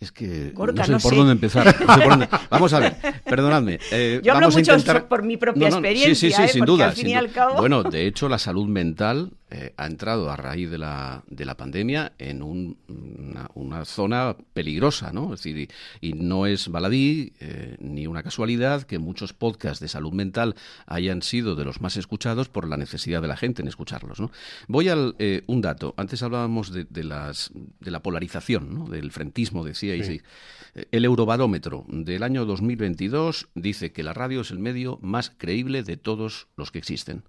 [0.00, 1.16] Es que Gorka, no sé no por sé.
[1.16, 1.66] dónde empezar.
[1.66, 3.80] no sé por dónde- Vamos a ver, perdonadme.
[3.90, 5.08] eh, Yo hablo vamos a mucho intentar...
[5.08, 6.48] por mi propia Sí, sí, experiencia, sí, ¿eh?
[6.48, 6.84] sin Porque duda.
[6.86, 9.86] al fin sin y du- al cabo- Bueno, de hecho, la salud mental eh, ha
[9.86, 15.32] entrado a raíz de la, de la pandemia en una, zona peligrosa, ¿no?
[15.32, 15.70] Es decir,
[16.02, 21.22] y, no es baladí eh, ni una casualidad que muchos podcasts de salud mental hayan
[21.22, 24.30] sido de los más escuchados por la necesidad de la gente en escucharlos, ¿no?
[24.66, 25.94] Voy al eh, un dato.
[25.96, 28.84] Antes hablábamos de, las, de la polarización, ¿no?
[28.88, 30.20] Del frentismo, decía sí.
[30.92, 35.96] El Eurobarómetro del año 2022 dice que la radio es el medio más creíble de
[35.96, 37.24] todos los que existen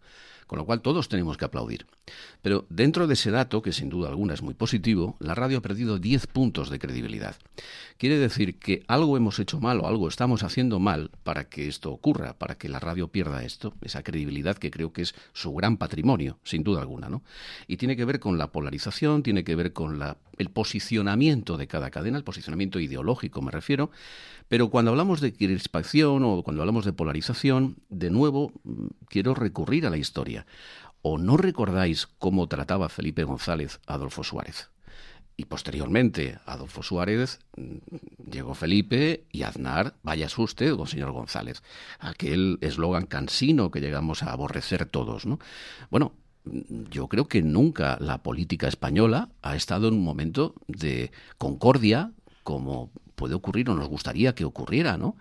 [0.49, 1.85] con lo cual todos tenemos que aplaudir.
[2.41, 5.61] Pero dentro de ese dato, que sin duda alguna es muy positivo, la radio ha
[5.61, 7.35] perdido 10 puntos de credibilidad.
[7.97, 11.91] Quiere decir que algo hemos hecho mal o algo estamos haciendo mal para que esto
[11.91, 15.77] ocurra, para que la radio pierda esto, esa credibilidad que creo que es su gran
[15.77, 17.23] patrimonio, sin duda alguna, ¿no?
[17.67, 20.01] Y tiene que ver con la polarización, tiene que ver con
[20.37, 23.91] el posicionamiento de cada cadena, el posicionamiento ideológico me refiero,
[24.47, 29.85] pero cuando hablamos de crispación o cuando hablamos de polarización, de nuevo mm, quiero recurrir
[29.85, 30.45] a la historia.
[31.01, 34.69] ¿O no recordáis cómo trataba Felipe González a Adolfo Suárez?
[35.37, 41.63] Y posteriormente, Adolfo Suárez, mm, llegó Felipe y Aznar, vaya usted, don señor González.
[41.99, 45.39] Aquel eslogan cansino que llegamos a aborrecer todos, ¿no?
[45.89, 46.11] Bueno,
[46.43, 52.11] mm, yo creo que nunca la política española ha estado en un momento de concordia
[52.43, 55.15] como puede ocurrir o nos gustaría que ocurriera, ¿no?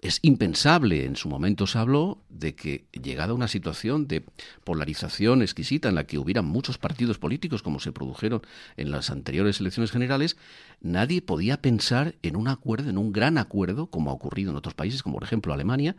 [0.00, 4.24] Es impensable, en su momento se habló de que llegada una situación de
[4.64, 8.40] polarización exquisita en la que hubiera muchos partidos políticos como se produjeron
[8.78, 10.38] en las anteriores elecciones generales,
[10.80, 14.74] nadie podía pensar en un acuerdo, en un gran acuerdo, como ha ocurrido en otros
[14.74, 15.96] países, como por ejemplo Alemania,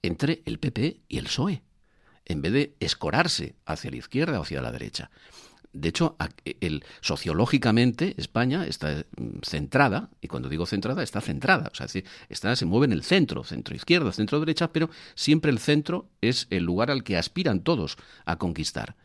[0.00, 1.62] entre el PP y el PSOE,
[2.24, 5.10] en vez de escorarse hacia la izquierda o hacia la derecha
[5.72, 6.16] de hecho,
[7.00, 12.86] sociológicamente España está mm, centrada, y cuando digo centrada, está centrada, o sea, se mueve
[12.86, 17.04] en el centro, centro izquierda, centro derecha, pero siempre el centro es el lugar al
[17.04, 17.96] que aspiran todos
[18.26, 18.96] a conquistar.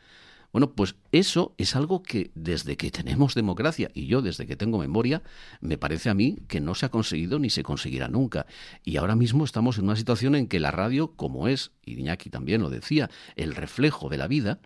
[0.54, 4.80] Bueno, pues eso es algo que desde que tenemos democracia, y yo desde que tengo
[4.80, 5.22] memoria,
[5.62, 8.46] me parece a mí que no se ha conseguido ni se conseguirá nunca.
[8.84, 12.30] Y ahora mismo estamos en una situación en que la radio, como es, y Iñaki
[12.30, 14.60] también lo decía, el reflejo de la vida,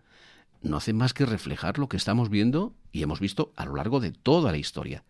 [0.61, 3.99] no hace más que reflejar lo que estamos viendo y hemos visto a lo largo
[3.99, 5.03] de toda la historia.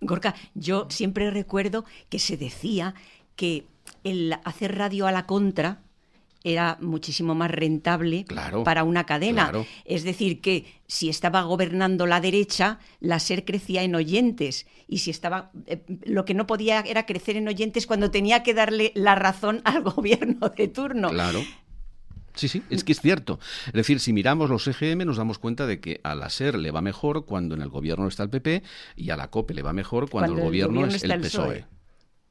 [0.00, 2.94] Gorka, yo siempre recuerdo que se decía
[3.34, 3.66] que
[4.04, 5.82] el hacer radio a la contra
[6.44, 8.24] era muchísimo más rentable
[8.64, 9.50] para una cadena.
[9.84, 14.66] Es decir, que si estaba gobernando la derecha, la SER crecía en oyentes.
[14.86, 15.50] Y si estaba.
[15.66, 19.60] Eh, lo que no podía era crecer en oyentes cuando tenía que darle la razón
[19.64, 21.10] al gobierno de turno.
[21.10, 21.40] Claro.
[22.36, 23.40] Sí, sí, es que es cierto.
[23.68, 26.70] Es decir, si miramos los EGM nos damos cuenta de que a la SER le
[26.70, 28.62] va mejor cuando en el gobierno está el PP
[28.94, 31.56] y a la COPE le va mejor cuando, el, gobierno es el PSOE.
[31.56, 31.64] E.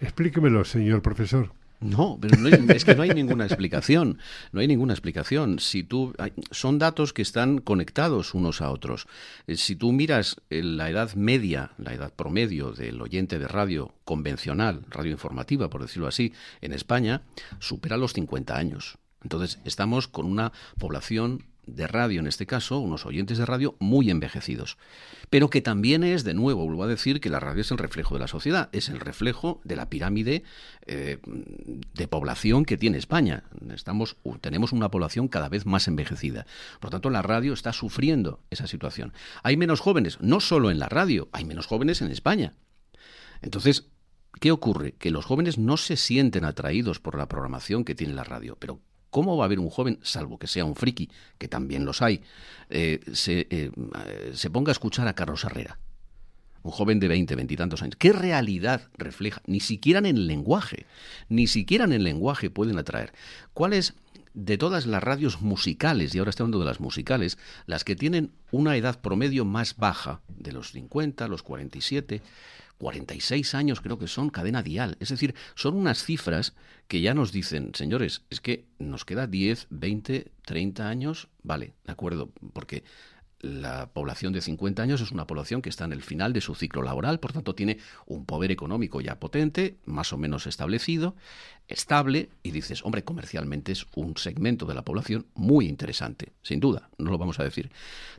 [0.00, 1.52] Explíquemelo, señor profesor.
[1.80, 4.18] No, pero es que no hay ninguna explicación.
[4.52, 5.58] No hay ninguna explicación.
[5.58, 6.14] Si tú
[6.50, 9.06] son datos que están conectados unos a otros.
[9.46, 13.94] Eh, si tú miras eh, la edad media, la edad promedio del oyente de radio
[14.04, 17.22] convencional, radio informativa, por decirlo así, en España,
[17.58, 18.98] supera los 50 años.
[19.22, 24.10] Entonces, estamos con una población de radio, en este caso, unos oyentes de radio muy
[24.10, 24.78] envejecidos.
[25.30, 28.14] Pero que también es, de nuevo, vuelvo a decir, que la radio es el reflejo
[28.14, 30.44] de la sociedad, es el reflejo de la pirámide
[30.86, 31.18] eh,
[31.94, 33.44] de población que tiene España.
[33.74, 36.46] Estamos, tenemos una población cada vez más envejecida.
[36.80, 39.12] Por tanto, la radio está sufriendo esa situación.
[39.42, 42.54] Hay menos jóvenes, no solo en la radio, hay menos jóvenes en España.
[43.42, 43.88] Entonces,
[44.40, 44.92] ¿qué ocurre?
[44.92, 48.80] Que los jóvenes no se sienten atraídos por la programación que tiene la radio, pero
[49.10, 52.22] ¿Cómo va a haber un joven, salvo que sea un friki, que también los hay,
[52.70, 53.70] eh, se, eh,
[54.34, 55.78] se ponga a escuchar a Carlos Herrera?
[56.66, 57.94] un joven de 20, 20 y tantos años.
[57.96, 59.40] ¿Qué realidad refleja?
[59.46, 60.86] Ni siquiera en el lenguaje,
[61.28, 63.12] ni siquiera en el lenguaje pueden atraer.
[63.54, 63.94] ¿Cuál es
[64.36, 68.32] de todas las radios musicales, y ahora estoy hablando de las musicales, las que tienen
[68.50, 72.20] una edad promedio más baja, de los 50, los 47,
[72.76, 74.98] 46 años creo que son cadena dial.
[75.00, 76.54] Es decir, son unas cifras
[76.86, 81.92] que ya nos dicen, señores, es que nos queda 10, 20, 30 años, vale, de
[81.92, 82.84] acuerdo, porque
[83.46, 86.54] la población de 50 años es una población que está en el final de su
[86.54, 91.16] ciclo laboral, por tanto tiene un poder económico ya potente, más o menos establecido,
[91.68, 96.88] estable, y dices, hombre, comercialmente es un segmento de la población muy interesante, sin duda,
[96.98, 97.70] no lo vamos a decir.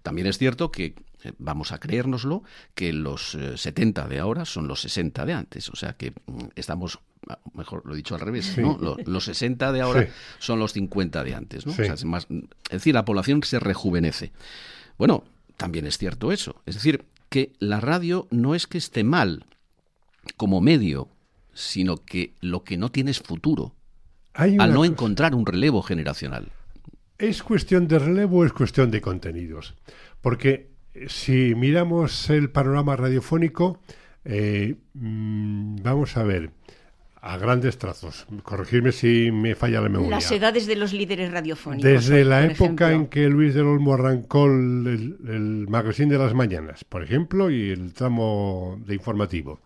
[0.04, 2.44] También es cierto que eh, vamos a creérnoslo,
[2.76, 6.48] que los 70 eh, de ahora son los 60 de antes, o sea que mm,
[6.56, 7.00] estamos
[7.30, 8.78] ah, mejor lo he dicho al revés, ¿no?
[9.06, 10.08] Los, 60 de ahora
[10.40, 11.74] son los 50 de antes, ¿no?
[11.74, 14.32] es, más, es decir, la población se rejuvenece.
[14.98, 15.24] Bueno,
[15.58, 16.62] también es cierto eso.
[16.66, 19.46] Es decir, que la radio no es que esté mal
[20.36, 21.10] como medio,
[21.54, 23.74] sino que lo que no tiene es futuro,
[24.34, 26.52] al no encontrar un relevo generacional.
[27.18, 29.74] ¿Es cuestión de relevo o es cuestión de contenidos?
[30.22, 33.80] Porque eh, si miramos el panorama radiofónico,
[34.24, 36.52] eh, mm, vamos a ver,
[37.28, 38.26] a grandes trazos.
[38.44, 40.12] Corregirme si me falla la memoria.
[40.12, 41.84] Las edades de los líderes radiofónicos.
[41.84, 46.86] Desde la época en que Luis del Olmo arrancó el, el, magazine de las mañanas,
[46.86, 49.60] por ejemplo, y el tramo de informativo.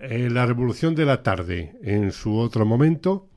[0.00, 3.28] Eh, la revolución de la tarde en su otro momento.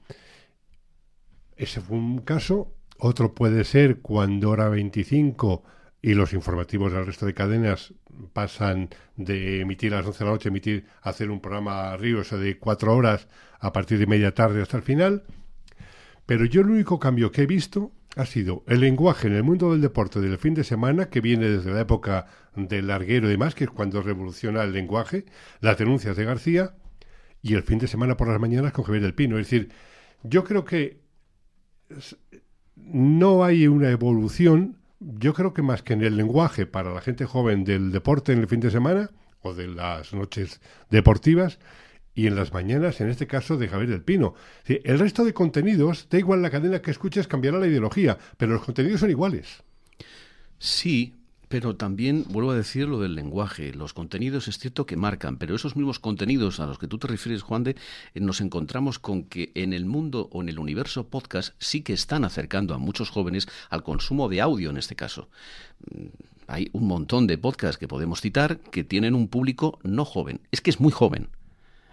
[1.56, 2.74] Ese fue un caso.
[2.98, 5.64] Otro puede ser cuando hora 25
[6.02, 7.94] y los informativos del resto de cadenas
[8.34, 12.58] pasan de emitir a las 11 de la noche, emitir, hacer un programa ríos de
[12.58, 13.28] cuatro horas
[13.60, 15.24] a partir de media tarde hasta el final.
[16.26, 19.72] Pero yo el único cambio que he visto ha sido el lenguaje en el mundo
[19.72, 23.56] del deporte del fin de semana, que viene desde la época del larguero y demás,
[23.56, 25.26] que es cuando revoluciona el lenguaje,
[25.60, 26.76] las denuncias de García,
[27.42, 29.38] y el fin de semana por las mañanas con Javier del Pino.
[29.38, 29.70] Es decir,
[30.24, 31.02] yo creo que
[32.76, 37.26] no hay una evolución yo creo que más que en el lenguaje para la gente
[37.26, 39.10] joven del deporte en el fin de semana
[39.42, 41.60] o de las noches deportivas
[42.14, 44.36] y en las mañanas, en este caso, de Javier del Pino.
[44.66, 48.64] el resto de contenidos, da igual la cadena que escuches, cambiará la ideología, pero los
[48.64, 49.64] contenidos son iguales.
[50.58, 51.14] Sí,
[51.48, 53.74] pero también vuelvo a decir lo del lenguaje.
[53.74, 57.08] Los contenidos es cierto que marcan, pero esos mismos contenidos a los que tú te
[57.08, 61.08] refieres, Juan de, eh, nos encontramos con que en el mundo o en el universo
[61.08, 65.30] podcast sí que están acercando a muchos jóvenes al consumo de audio en este caso.
[65.92, 66.08] Mm,
[66.48, 70.42] hay un montón de podcasts que podemos citar que tienen un público no joven.
[70.52, 71.30] Es que es muy joven.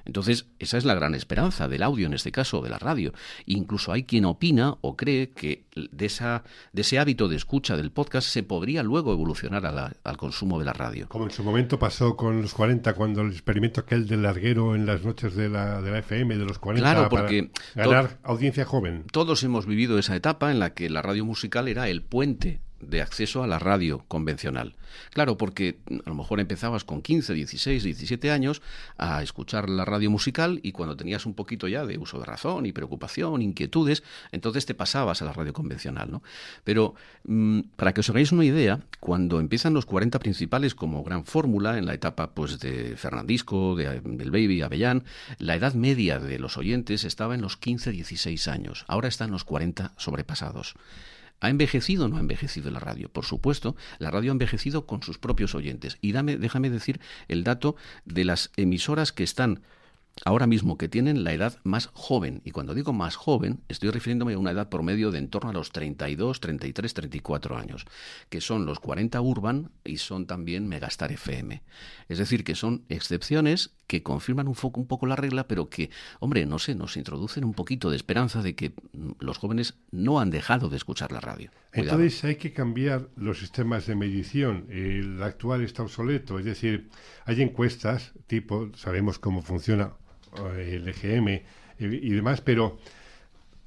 [0.05, 3.13] Entonces, esa es la gran esperanza del audio, en este caso, de la radio.
[3.47, 7.91] Incluso hay quien opina o cree que de, esa, de ese hábito de escucha del
[7.91, 9.65] podcast se podría luego evolucionar
[10.03, 11.09] al consumo de la radio.
[11.09, 14.87] Como en su momento pasó con los 40, cuando el experimento aquel del larguero en
[14.87, 19.05] las noches de la, de la FM de los 40 claro, porque ganar audiencia joven.
[19.11, 23.01] Todos hemos vivido esa etapa en la que la radio musical era el puente de
[23.01, 24.75] acceso a la radio convencional.
[25.11, 28.63] Claro, porque a lo mejor empezabas con 15, 16, 17 años
[28.99, 32.67] a escuchar la radio musical y cuando tenías un poquito ya de uso de razón
[32.67, 34.03] y preocupación, inquietudes,
[34.33, 36.23] entonces te pasabas a la radio convencional, ¿no?
[36.65, 41.25] Pero mm, para que os hagáis una idea, cuando empiezan los 40 principales como gran
[41.25, 45.05] fórmula en la etapa pues de Fernandisco, de, del Baby, Avellán,
[45.39, 48.85] la edad media de los oyentes estaba en los 15, 16 años.
[48.89, 50.75] Ahora están los 40 sobrepasados.
[51.43, 53.09] ¿Ha envejecido o no ha envejecido la radio?
[53.09, 55.99] Por supuesto, la radio ha envejecido con sus propios oyentes.
[56.01, 57.75] Y déjame decir el dato
[58.05, 59.61] de las emisoras que están
[60.25, 62.43] ahora mismo que tienen la edad más joven.
[62.45, 65.53] Y cuando digo más joven, estoy refiriéndome a una edad promedio de en torno a
[65.53, 67.87] los 32, 33, 34 años,
[68.29, 71.61] que son los 40 Urban y son también Megastar FM.
[72.09, 76.47] Es decir, que son excepciones que confirman un, un poco la regla, pero que, hombre,
[76.47, 80.31] no sé, nos introducen un poquito de esperanza de que mm, los jóvenes no han
[80.31, 81.51] dejado de escuchar la radio.
[81.75, 84.65] Entonces hay que cambiar los sistemas de medición.
[84.71, 86.89] El actual está obsoleto, es decir,
[87.27, 89.93] hay encuestas tipo, sabemos cómo funciona
[90.57, 91.43] el EGM
[91.79, 92.79] y demás, pero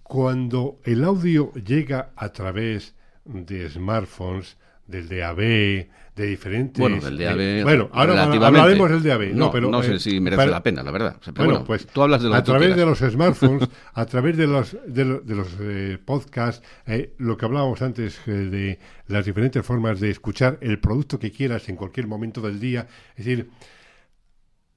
[0.01, 2.95] cuando el audio llega a través
[3.25, 4.57] de smartphones,
[4.87, 6.79] del DAB, de diferentes...
[6.79, 7.39] Bueno, del DAB...
[7.39, 9.33] Eh, bueno, ahora hablaremos del DAB.
[9.33, 11.17] No, pero, no sé eh, si merece la pena, la verdad.
[11.35, 14.77] bueno, pues tú hablas de lo a través de los smartphones, a través de los,
[14.87, 16.65] de, los eh, podcasts,
[17.17, 21.75] lo que hablábamos antes de las diferentes formas de escuchar el producto que quieras en
[21.75, 23.49] cualquier momento del día, es decir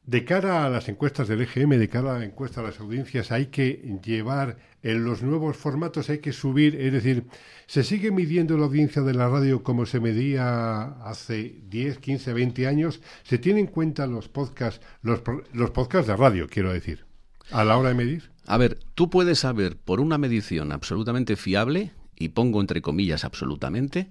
[0.08, 3.30] de cara a las encuestas del EGM, de cara a la encuesta a las audiencias,
[3.30, 7.26] hay que llevar en los nuevos formatos, hay que subir, es decir,
[7.66, 12.66] ¿se sigue midiendo la audiencia de la radio como se medía hace 10, 15, 20
[12.66, 13.02] años?
[13.22, 17.04] ¿Se tienen en cuenta los podcasts, los, podcasts de radio, quiero decir?
[17.50, 18.30] a la hora de medir?
[18.46, 24.10] A ver, tú puedes saber por una medición absolutamente fiable, y pongo entre comillas absolutamente,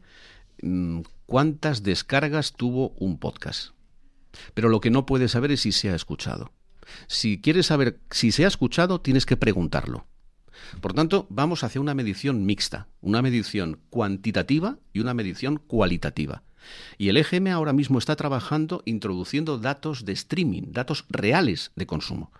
[0.61, 3.76] mm, cuántas descargas tuvo un podcast.
[4.53, 6.51] Pero lo que no puedes saber es si se ha escuchado.
[7.07, 10.05] Si quieres saber si se ha escuchado, tienes que preguntarlo.
[10.82, 16.43] Por tanto, vamos hacia una medición mixta, una medición cuantitativa y una medición cualitativa.
[16.97, 22.32] Y el EGM ahora mismo está trabajando introduciendo datos de streaming, datos reales de consumo,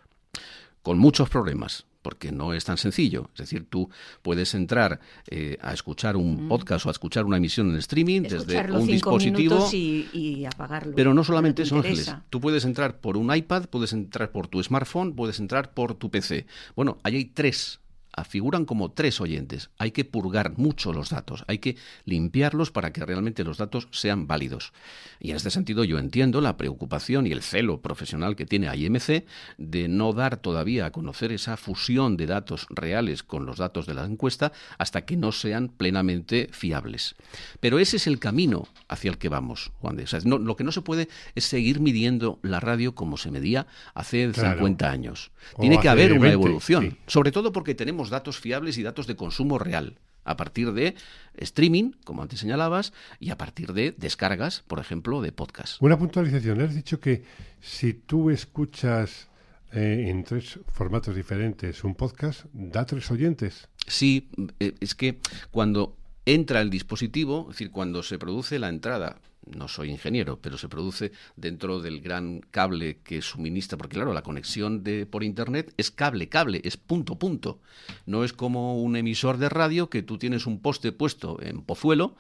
[0.81, 3.29] con muchos problemas porque no es tan sencillo.
[3.33, 3.89] Es decir, tú
[4.21, 6.47] puedes entrar eh, a escuchar un Mm.
[6.47, 9.55] podcast o a escuchar una emisión en streaming desde un dispositivo.
[9.55, 10.93] minutos y, y apagarlo.
[10.95, 12.15] Pero no solamente te eso, Ángeles.
[12.29, 16.09] Tú puedes entrar por un iPad, puedes entrar por tu smartphone, puedes entrar por tu
[16.09, 16.45] PC.
[16.77, 17.81] Bueno, ahí hay tres.
[18.24, 19.70] Figuran como tres oyentes.
[19.78, 24.28] Hay que purgar mucho los datos, hay que limpiarlos para que realmente los datos sean
[24.28, 24.74] válidos.
[25.20, 29.26] Y en este sentido yo entiendo la preocupación y el celo profesional que tiene IMC
[29.57, 33.93] de no dar todavía a conocer esa fusión de datos reales con los datos de
[33.93, 37.15] la encuesta hasta que no sean plenamente fiables.
[37.59, 40.03] Pero ese es el camino hacia el que vamos, Juan de.
[40.03, 43.32] O sea, no- lo que no se puede es seguir midiendo la radio como se
[43.32, 44.57] medía hace Claro.
[44.59, 45.32] 50 años.
[45.55, 46.97] O Tiene que haber una 20, evolución, sí.
[47.07, 50.95] sobre todo porque tenemos datos fiables y datos de consumo real a partir de
[51.37, 55.81] streaming, como antes señalabas, y a partir de descargas, por ejemplo, de podcast.
[55.81, 56.61] Una puntualización.
[56.61, 57.23] Has dicho que
[57.61, 59.29] si tú escuchas
[59.71, 63.69] eh, en tres formatos diferentes un podcast, da tres oyentes.
[63.87, 64.29] Sí,
[64.59, 65.19] eh, es que
[65.51, 65.95] cuando
[66.28, 70.67] entra el dispositivo, es decir, cuando se produce la entrada, no soy ingeniero, pero se
[70.67, 75.89] produce dentro del gran cable que suministra, porque claro, la conexión de por internet es
[75.89, 77.61] cable, cable, es punto, punto.
[78.05, 82.17] No es como un emisor de radio que tú tienes un poste puesto en Pozuelo,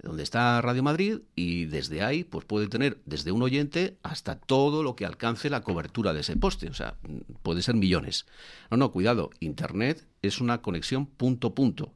[0.00, 4.84] donde está Radio Madrid, y desde ahí pues puede tener desde un oyente hasta todo
[4.84, 6.68] lo que alcance la cobertura de ese poste.
[6.68, 6.96] O sea,
[7.42, 8.26] puede ser millones.
[8.70, 11.92] No, no, cuidado, Internet es una conexión punto, punto.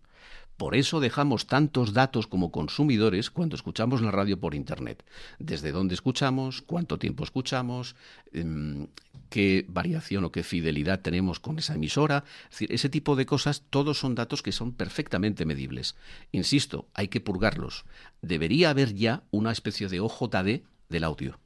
[0.63, 5.05] Por eso dejamos tantos datos como consumidores cuando escuchamos la radio por Internet.
[5.41, 7.97] Desde dónde escuchamos, cuánto tiempo escuchamos,
[8.33, 8.87] em,
[9.29, 12.23] qué variación o qué fidelidad tenemos con esa emisora.
[12.45, 15.97] Es decir, ese tipo de cosas, todos son datos que son perfectamente medibles.
[16.31, 17.85] Insisto, hay que purgarlos.
[18.21, 21.41] Debería haber ya una especie de OJD del audio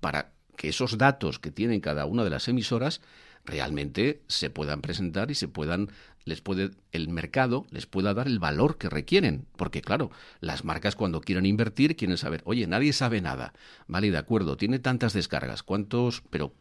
[0.00, 3.00] para que esos datos que tienen cada una de las emisoras
[3.44, 5.90] realmente se puedan presentar y se puedan
[6.24, 10.94] les puede el mercado les pueda dar el valor que requieren porque claro las marcas
[10.94, 13.52] cuando quieren invertir quieren saber oye nadie sabe nada
[13.88, 16.54] vale de acuerdo tiene tantas descargas cuántos pero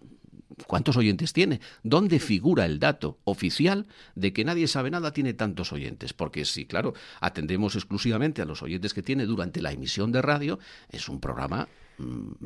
[0.67, 1.59] ¿Cuántos oyentes tiene?
[1.83, 6.13] ¿Dónde figura el dato oficial de que nadie sabe nada tiene tantos oyentes?
[6.13, 10.59] Porque si, claro, atendemos exclusivamente a los oyentes que tiene durante la emisión de radio,
[10.89, 11.67] es un programa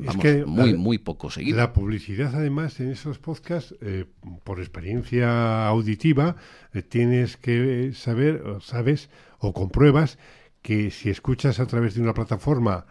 [0.04, 1.56] Es que muy, la- muy poco seguido.
[1.56, 4.04] La publicidad, además, en esos podcasts, eh,
[4.44, 6.36] por experiencia auditiva,
[6.72, 10.18] eh, tienes que saber, o sabes, o compruebas
[10.62, 12.86] que si escuchas a través de una plataforma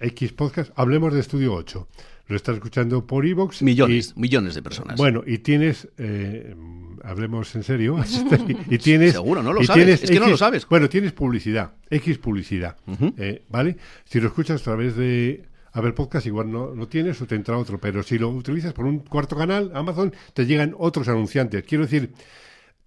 [0.00, 1.88] X podcast, hablemos de Estudio 8,
[2.28, 3.62] lo estás escuchando por iVoox.
[3.62, 4.96] Millones, y- millones de personas.
[4.98, 6.54] Bueno, y tienes, eh,
[7.04, 7.96] hablemos en serio,
[8.70, 9.12] y tienes...
[9.12, 10.66] Seguro, no lo y sabes, tienes es que no lo sabes.
[10.68, 12.76] Bueno, tienes publicidad, X publicidad,
[13.16, 13.76] eh, ¿vale?
[14.04, 15.44] Si lo escuchas a través de
[15.76, 18.86] Apple Podcast, igual no, no tienes o te entra otro, pero si lo utilizas por
[18.86, 21.64] un cuarto canal, Amazon, te llegan otros anunciantes.
[21.64, 22.14] Quiero decir,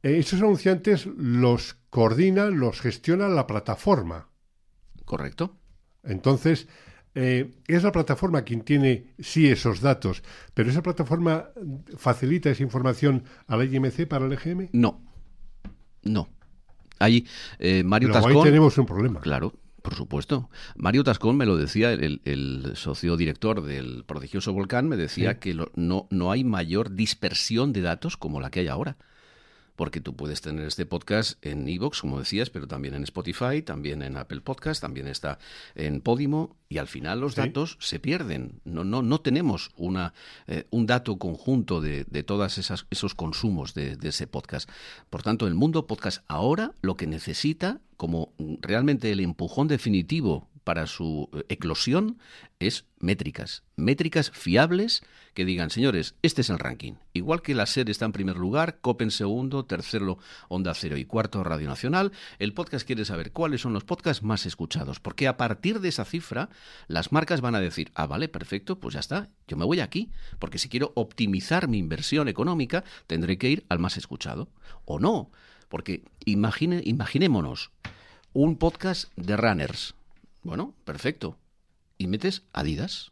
[0.01, 4.29] eh, esos anunciantes los coordina, los gestiona la plataforma.
[5.05, 5.55] ¿Correcto?
[6.03, 6.67] Entonces,
[7.13, 10.23] eh, es la plataforma quien tiene sí esos datos,
[10.55, 11.49] pero esa plataforma
[11.95, 14.69] facilita esa información a la IMC para el EGM.
[14.71, 14.99] No.
[16.01, 16.27] No.
[16.97, 17.27] Ahí,
[17.59, 19.19] eh, Mario Luego ahí tenemos un problema.
[19.21, 20.49] Claro, por supuesto.
[20.75, 25.39] Mario Tascón me lo decía, el, el socio director del prodigioso volcán, me decía Sí.
[25.39, 28.97] que lo- no, no hay mayor dispersión de datos como la que hay ahora.
[29.79, 34.01] Porque tú puedes tener este podcast en Evox, como decías, pero también en Spotify, también
[34.01, 35.39] en Apple Podcast, también está
[35.73, 37.39] en Podimo, y al final los Sí.
[37.39, 38.59] datos se pierden.
[38.65, 40.13] No, no, no tenemos una,
[40.47, 44.69] eh, un dato conjunto de, de todos esos consumos de, de ese podcast.
[45.09, 50.85] Por tanto, el mundo podcast ahora lo que necesita, como realmente el empujón definitivo para
[50.85, 52.19] su eh, eclosión,
[52.59, 53.63] es métricas.
[53.75, 55.01] Métricas fiables
[55.33, 56.93] que digan, señores, este es el ranking.
[57.11, 61.05] Igual que la SER está en primer lugar, COPE en segundo, tercero Onda Cero y
[61.05, 64.99] cuarto Radio Nacional, el podcast quiere saber cuáles son los podcasts más escuchados.
[64.99, 66.49] Porque a partir de esa cifra,
[66.87, 70.11] las marcas van a decir, ah, vale, perfecto, pues ya está, yo me voy aquí.
[70.37, 74.49] Porque si quiero optimizar mi inversión económica, tendré que ir al más escuchado.
[74.85, 75.31] O no,
[75.67, 77.71] porque imagine, imaginémonos
[78.33, 79.95] un podcast de runners.
[80.43, 81.37] Bueno, perfecto.
[81.97, 83.11] Y metes Adidas.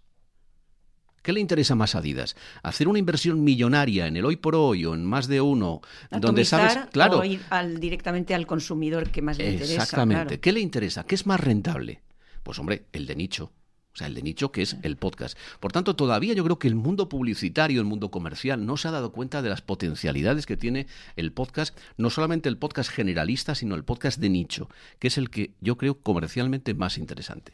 [1.21, 2.37] ¿Qué le interesa más a Adidas?
[2.63, 6.45] ¿Hacer una inversión millonaria en el hoy por hoy o en más de uno, donde
[6.45, 9.83] sabes, claro, o ir al- directamente al consumidor que más le interesa.
[9.83, 10.25] Exactamente.
[10.27, 10.41] claro.
[10.41, 11.03] ¿Qué le interesa?
[11.05, 12.01] ¿Qué es más rentable?
[12.43, 13.51] Pues hombre, el de nicho.
[13.97, 15.35] O sea, el de nicho que es el podcast.
[15.59, 18.91] Por tanto, todavía yo creo que el mundo publicitario, el mundo comercial, no se ha
[18.91, 20.85] dado cuenta de las potencialidades que tiene
[21.15, 24.69] el podcast, no solamente el podcast generalista, sino el podcast de nicho,
[24.99, 27.53] que es el que yo creo comercialmente más interesante.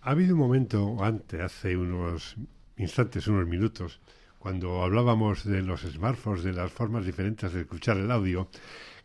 [0.00, 2.36] Ha habido un momento antes, hace unos
[2.78, 4.00] instantes, unos minutos,
[4.38, 8.48] cuando hablábamos de los smartphones, de las formas diferentes de escuchar el audio,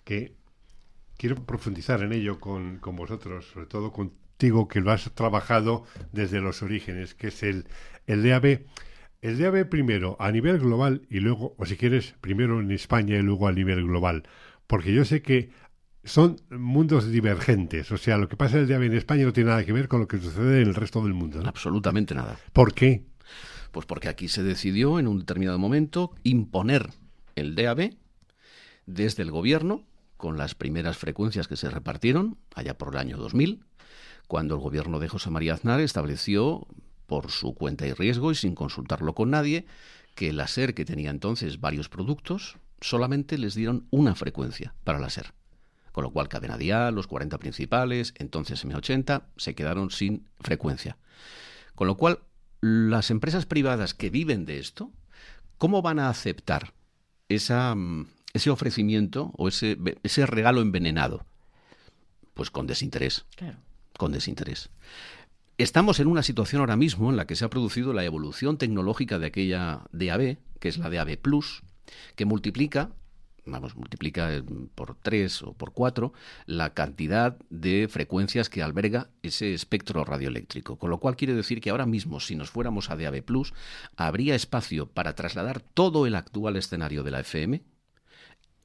[0.06, 0.34] que
[1.18, 3.92] quiero profundizar en ello con, con vosotros, sobre todo
[4.34, 7.66] contigo que lo has trabajado desde los orígenes, que es el,
[8.08, 8.62] el DAB.
[9.22, 13.22] El DAB primero a nivel global y luego, o si quieres, primero en España y
[13.22, 14.24] luego a nivel global.
[14.68, 15.52] Porque yo sé que
[16.04, 17.92] son mundos divergentes.
[17.92, 19.88] O sea, lo que pasa en el DAB en España no tiene nada que ver
[19.88, 21.42] con lo que sucede en el resto del mundo.
[21.42, 21.48] ¿no?
[21.48, 22.38] Absolutamente nada.
[22.52, 23.06] ¿Por qué?
[23.72, 26.90] Pues porque aquí se decidió en un determinado momento imponer
[27.36, 27.92] el DAB
[28.86, 29.86] desde el gobierno
[30.18, 33.64] con las primeras frecuencias que se repartieron allá por el año 2000,
[34.34, 36.66] cuando el gobierno de José María Aznar estableció
[37.06, 39.68] por su cuenta y riesgo y sin consultarlo con nadie
[40.16, 45.12] que la SER, que tenía entonces varios productos, solamente les dieron una frecuencia para la
[45.12, 45.36] SER.
[45.92, 50.98] Con lo cual, Cadena Dial, los 40 principales, entonces M80, se quedaron sin frecuencia.
[51.76, 52.18] Con lo cual,
[52.60, 54.92] las empresas privadas que viven de esto,
[55.60, 56.74] ¿cómo van a aceptar
[57.30, 61.24] esa, mm, ese ofrecimiento o ese, ese regalo envenenado?
[62.34, 63.60] Pues con desinterés, Claro.
[63.98, 64.70] Con desinterés.
[65.58, 69.20] Estamos en una situación ahora mismo en la que se ha producido la evolución tecnológica
[69.20, 71.62] de aquella DAB, que es la DAB Plus,
[72.16, 72.90] que multiplica,
[73.46, 76.14] vamos, multiplica eh, por tres o por cuatro
[76.48, 80.78] la cantidad de frecuencias que alberga ese espectro radioeléctrico.
[80.78, 83.54] Con lo cual quiere decir que ahora mismo, si nos fuéramos a DAB Plus,
[83.96, 87.62] habría espacio para trasladar todo el actual escenario de la FM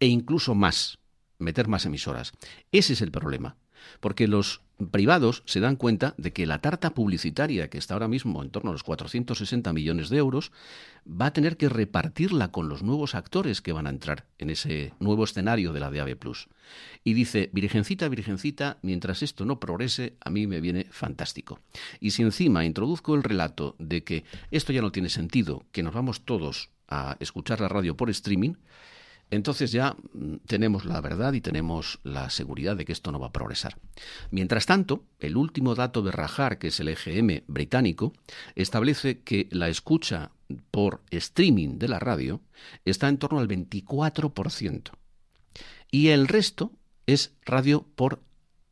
[0.01, 0.99] e incluso más,
[1.39, 2.33] meter más emisoras.
[2.72, 3.57] Ese es el problema.
[4.01, 8.43] Porque los privados se dan cuenta de que la tarta publicitaria, que está ahora mismo
[8.43, 10.53] en torno a los 460 millones de euros,
[11.09, 14.93] va a tener que repartirla con los nuevos actores que van a entrar en ese
[15.01, 16.16] nuevo escenario de la DAB+.
[17.03, 21.61] Y dice, virgencita, virgencita, mientras esto no progrese, a mí me viene fantástico.
[22.01, 25.95] Y si encima introduzco el relato de que esto ya no tiene sentido, que nos
[25.95, 28.55] vamos todos a escuchar la radio por streaming,
[29.31, 33.29] entonces ya mm, tenemos la verdad y tenemos la seguridad de que esto no va
[33.29, 33.79] a progresar.
[34.31, 38.12] Mientras tanto, el último dato de Rajar, que es el EGM británico,
[38.55, 40.31] establece que la escucha
[40.70, 42.41] por streaming de la radio
[42.85, 44.91] está en torno al 24%.
[45.91, 46.72] Y el resto
[47.07, 48.22] es radio por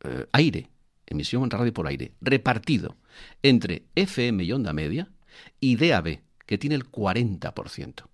[0.04, 0.68] eh, aire,
[1.06, 2.96] emisión en radio por aire, repartido
[3.42, 5.10] entre FM y onda media
[5.60, 8.04] y DAB, que tiene el 40%.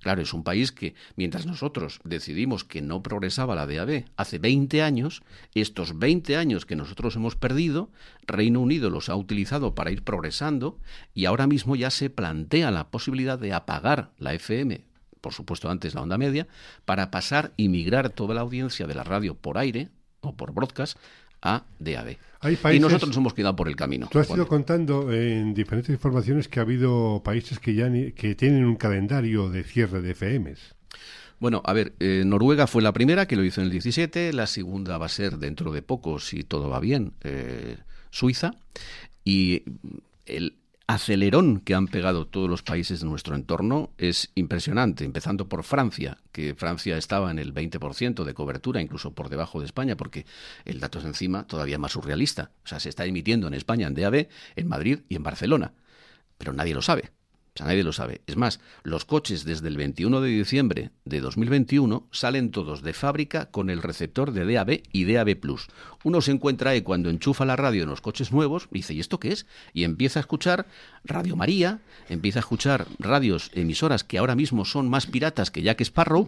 [0.00, 4.82] Claro, es un país que, mientras nosotros decidimos que no progresaba la DAB hace 20
[4.82, 5.22] años,
[5.54, 7.90] estos 20 años que nosotros hemos perdido,
[8.26, 10.78] Reino Unido los ha utilizado para ir progresando
[11.12, 14.84] y ahora mismo ya se plantea la posibilidad de apagar la FM,
[15.20, 16.48] por supuesto antes la onda media,
[16.86, 19.90] para pasar y migrar toda la audiencia de la radio por aire
[20.22, 20.98] o por broadcast
[21.42, 22.16] a DAB.
[22.42, 24.08] Hay Y nosotros nos hemos quedado por el camino.
[24.10, 24.38] Tú has Juan.
[24.38, 28.76] ido contando en diferentes informaciones que ha habido países que ya ni- que tienen un
[28.76, 30.74] calendario de cierre de FMs.
[31.38, 34.46] Bueno, a ver, eh, Noruega fue la primera que lo hizo en el 17, la
[34.46, 37.76] segunda va a ser dentro de poco, si todo va bien, eh,
[38.10, 38.54] Suiza,
[39.24, 39.62] y
[40.26, 40.54] el
[40.94, 46.18] acelerón que han pegado todos los países de nuestro entorno es impresionante, empezando por Francia,
[46.32, 50.26] que Francia estaba en el 20% de cobertura, incluso por debajo de España, porque
[50.64, 52.50] el dato es encima todavía más surrealista.
[52.64, 55.74] O sea, se está emitiendo en España en DAB, en Madrid y en Barcelona,
[56.38, 57.12] pero nadie lo sabe.
[57.64, 58.20] Nadie lo sabe.
[58.26, 63.50] Es más, los coches desde el 21 de diciembre de 2021 salen todos de fábrica
[63.50, 65.36] con el receptor de DAB y DAB+.
[66.02, 69.00] Uno se encuentra ahí cuando enchufa la radio en los coches nuevos y dice, ¿y
[69.00, 69.46] esto qué es?
[69.74, 70.66] Y empieza a escuchar
[71.04, 75.82] Radio María, empieza a escuchar radios, emisoras que ahora mismo son más piratas que Jack
[75.82, 76.26] Sparrow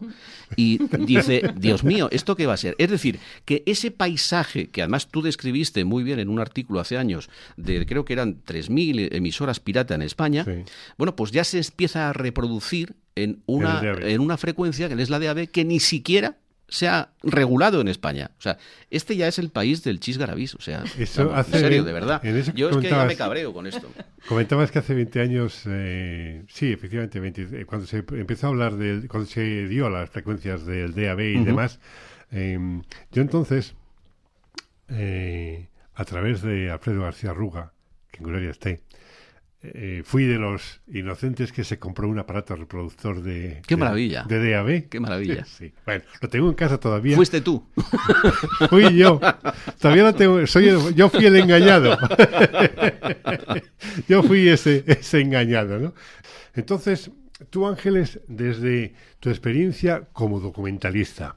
[0.57, 2.75] y dice, Dios mío, ¿esto qué va a ser?
[2.79, 6.99] Es decir, que ese paisaje que además tú describiste muy bien en un artículo hace
[6.99, 10.65] años de creo que eran 3.000 emisoras pirata en España, Sí.
[10.99, 15.19] bueno, pues ya se empieza a reproducir en una, En una frecuencia que es la
[15.21, 18.31] DAB que ni siquiera se ha regulado en España.
[18.39, 18.57] O sea,
[18.91, 20.55] este ya es el país del chisgarabís.
[20.55, 22.23] O sea, Eso vamos, hace- en serio, de verdad.
[22.55, 23.93] Yo es que ya me cabreo con esto.
[24.27, 28.77] Comentabas que hace 20 años, eh, sí, efectivamente, 20, eh, cuando se empezó a hablar
[28.77, 31.79] del, cuando se dio las frecuencias del DAB y demás,
[32.31, 32.59] eh,
[33.13, 33.75] yo entonces,
[34.89, 37.73] eh, a través de Alfredo García Ruga,
[38.11, 38.81] que en gloria esté,
[39.63, 43.63] eh, fui de los inocentes que se compró un aparato reproductor de...
[43.67, 44.25] ¡Qué de- maravilla!
[44.25, 44.89] De DAB.
[44.89, 45.45] ¡Qué maravilla!
[45.59, 45.73] Sí.
[45.85, 47.17] Bueno, lo tengo en casa todavía.
[47.17, 47.67] Fuiste tú.
[48.71, 49.21] Fui yo.
[49.81, 50.47] Todavía lo tengo.
[50.47, 51.99] Soy el- yo fui el engañado.
[54.09, 55.95] yo fui ese, ese engañado, ¿no?
[56.55, 57.11] Entonces,
[57.51, 61.37] tú, Ángeles, desde tu experiencia como documentalista,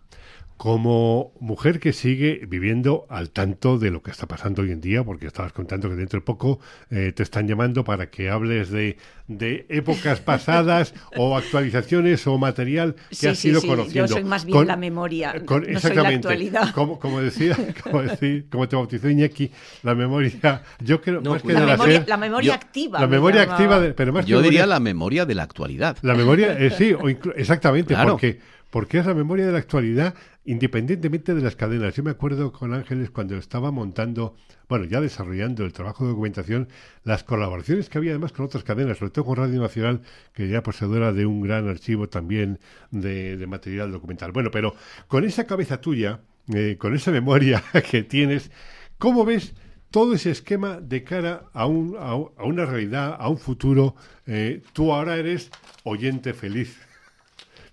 [0.57, 5.03] como mujer que sigue viviendo al tanto de lo que está pasando hoy en día,
[5.03, 8.95] porque estabas contando que dentro de poco eh, te están llamando para que hables de,
[9.27, 14.07] de épocas pasadas o actualizaciones o material que Sí, has sí, ido sí, conociendo.
[14.07, 16.71] Yo soy más bien Con- la memoria, con- no soy la actualidad.
[16.73, 19.51] Como, como decía, como, decir- como te bautizó Iñaki,
[19.83, 22.47] la memoria, yo creo, No, más que pues- de la, la memoria, SER, la memoria
[22.47, 22.99] yo- activa.
[23.01, 25.43] la me memoria activa, de- pero más que Yo diría memoria- la memoria de la
[25.43, 25.97] actualidad.
[26.01, 28.11] la memoria, eh, sí, o exactamente, Claro.
[28.13, 28.39] porque,
[28.75, 31.95] porque es la memoria de la actualidad independientemente de las cadenas.
[31.95, 34.35] Yo me acuerdo con Ángeles cuando estaba montando,
[34.67, 36.67] bueno, ya desarrollando el trabajo de documentación,
[37.05, 40.01] las colaboraciones que había además con otras cadenas, sobre todo con Radio Nacional,
[40.33, 42.59] que ya poseedora de un gran archivo también
[42.91, 44.33] de, material documental.
[44.33, 44.75] Bueno, pero
[45.07, 46.19] con esa cabeza tuya,
[46.53, 48.51] eh, con esa memoria que tienes,
[48.97, 49.53] ¿cómo ves
[49.89, 53.95] todo ese esquema de cara a, un, a, a una realidad, a un futuro?
[54.27, 55.49] Eh, tú ahora eres
[55.85, 56.84] oyente feliz.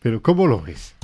[0.03, 0.94] Pero ¿cómo lo ves?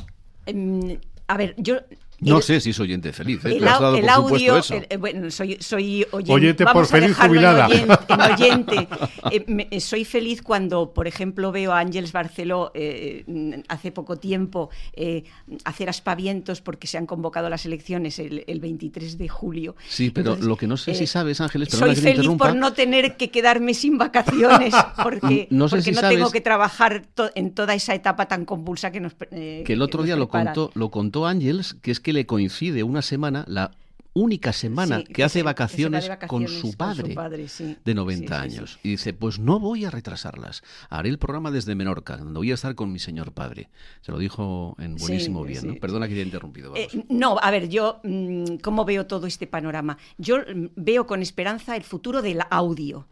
[0.47, 1.77] Em, a ver, yo...
[2.21, 3.45] No el- sé si es oyente feliz.
[3.45, 3.53] ¿eh?
[3.53, 4.75] El, Tú has au- dado el por supuesto audio, eso.
[4.75, 7.67] el- eh, bueno, soy, soy oyente, Oyente por vamos a feliz en jubilada.
[7.69, 8.89] oyente, en oyente.
[9.31, 14.71] Eh, me- soy feliz cuando, por ejemplo, veo a Ángeles Barceló eh, hace poco tiempo
[14.95, 15.25] eh,
[15.65, 19.77] hacer aspavientos porque se han convocado las elecciones el, el 23 de julio.
[19.89, 22.73] Sí, pero Entonces, lo que no sé si sabes, Ángeles, soy que feliz por no
[22.73, 27.03] tener que quedarme sin vacaciones porque No sé porque si no sabes- tengo que trabajar
[27.15, 30.29] to- en toda esa etapa tan convulsa que nos eh, que el otro día lo
[30.29, 33.71] contó, lo contó Ángels, que es que le coincide una semana, la
[34.15, 37.77] única semana Sí, que hace se- que se va vacaciones, con su padre, padre, sí.
[37.85, 38.57] de 90 Sí, sí, sí.
[38.59, 38.79] años.
[38.83, 40.63] Y dice, pues no voy a retrasarlas.
[40.91, 43.69] Haré el programa desde Menorca, donde voy a estar con mi señor padre.
[44.01, 45.69] Se lo dijo en buenísimo bien.
[45.69, 45.75] ¿no?
[45.77, 46.75] Perdona que te haya interrumpido.
[46.75, 49.99] Eh, no, a ver, yo, mm, ¿cómo veo todo este panorama?
[50.17, 53.07] Yo mm, veo con esperanza el futuro del audio,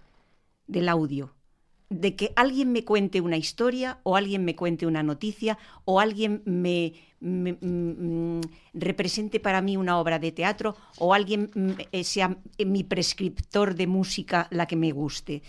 [0.67, 1.36] del audio,
[1.89, 6.43] de que alguien me cuente una historia o alguien me cuente una noticia o alguien
[6.45, 8.41] me, mm, mm,
[8.75, 13.87] represente para mí una obra de teatro o alguien mm, eh, sea mi prescriptor de
[13.87, 15.43] música la que me guste.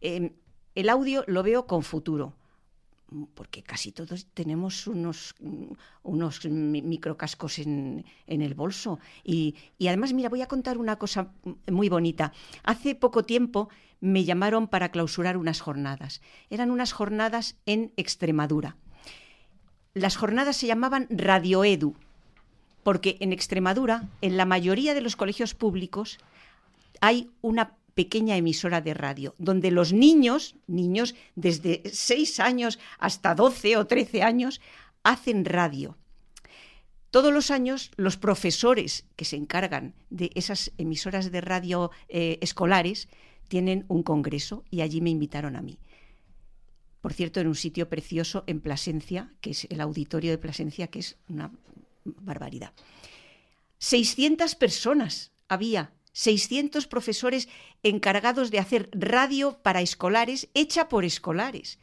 [0.00, 0.32] Eh,
[0.74, 2.34] el audio lo veo con futuro
[3.34, 5.34] porque casi todos tenemos unos,
[6.02, 8.98] unos mi- microcascos en, en el bolso.
[9.22, 11.32] Y, y además, mira, voy a contar una cosa
[11.70, 12.32] muy bonita.
[12.64, 13.68] Hace poco tiempo
[14.00, 16.20] me llamaron para clausurar unas jornadas.
[16.50, 18.76] Eran unas jornadas en Extremadura.
[19.94, 21.94] Las jornadas se llamaban Radio Edu,
[22.82, 26.18] porque en Extremadura, en la mayoría de los colegios públicos,
[27.00, 33.78] hay una pequeña emisora de radio, donde los niños, niños desde 6 años hasta 12
[33.78, 34.60] o 13 años,
[35.02, 35.96] hacen radio.
[37.10, 43.08] Todos los años los profesores que se encargan de esas emisoras de radio eh, escolares
[43.48, 45.78] tienen un congreso y allí me invitaron a mí.
[47.00, 50.98] Por cierto, en un sitio precioso en Plasencia, que es el auditorio de Plasencia, que
[50.98, 51.52] es una
[52.04, 52.72] barbaridad.
[53.78, 57.48] 600 personas había, 600 profesores
[57.82, 61.78] encargados de hacer radio para escolares, hecha por escolares.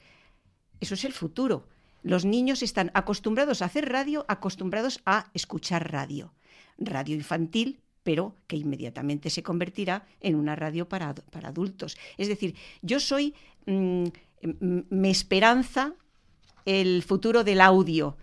[0.79, 1.69] Eso es el futuro.
[2.01, 6.33] Los niños están acostumbrados a hacer radio, acostumbrados a escuchar radio.
[6.77, 11.97] Radio infantil, pero que inmediatamente se convertirá en una radio para, para adultos.
[12.17, 13.33] Es decir, yo soy,
[13.65, 14.05] mm,
[14.41, 15.93] m- me esperanza
[16.65, 18.17] el futuro del audio,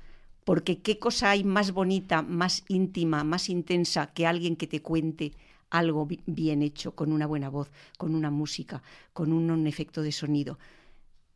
[0.44, 5.32] porque qué cosa hay más bonita, más íntima, más intensa que alguien que te cuente
[5.70, 10.02] algo bi- bien hecho, con una buena voz, con una música, con un, un efecto
[10.02, 10.58] de sonido.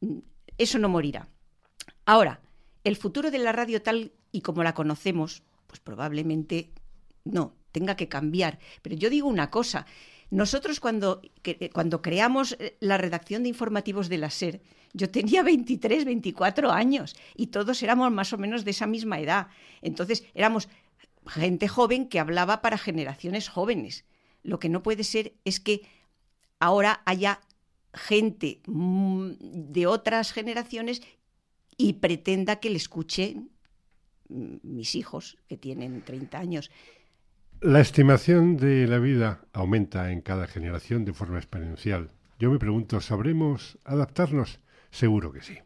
[0.01, 0.19] Mm,
[0.59, 1.29] Eso no morirá.
[2.07, 2.41] Ahora,
[2.85, 6.71] el futuro de la radio tal y como la conocemos, pues probablemente
[7.25, 8.59] no, tenga que cambiar.
[8.83, 9.85] Pero yo digo una cosa,
[10.31, 14.62] nosotros cuando, eh, cuando creamos eh, la redacción de informativos de la SER,
[14.95, 19.49] yo tenía 23, 24 años y todos éramos más o menos de esa misma edad.
[19.83, 20.68] Entonces éramos
[21.27, 24.05] gente joven que hablaba para generaciones jóvenes.
[24.43, 25.83] Lo que no puede ser es que
[26.61, 27.41] ahora haya
[27.93, 31.03] gente mm, de otras generaciones
[31.77, 33.51] y pretenda que le escuchen
[34.29, 36.70] mm, mis hijos, que tienen 30 años.
[37.61, 42.11] La estimación de la vida aumenta en cada generación de forma exponencial.
[42.39, 44.61] Yo me pregunto, ¿sabremos adaptarnos?
[44.91, 45.59] Seguro que sí.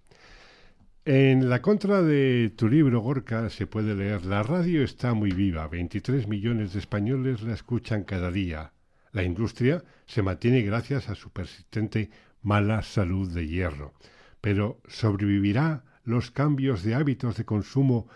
[1.04, 5.66] En la contra de tu libro, Gorka, se puede leer, la radio está muy viva,
[5.66, 8.72] 23 millones de españoles la escuchan cada día.
[9.12, 12.10] La industria se mantiene gracias a su persistente
[12.42, 13.94] mala salud de hierro.
[14.40, 18.06] Pero ¿sobrevivirá los cambios de hábitos de consumo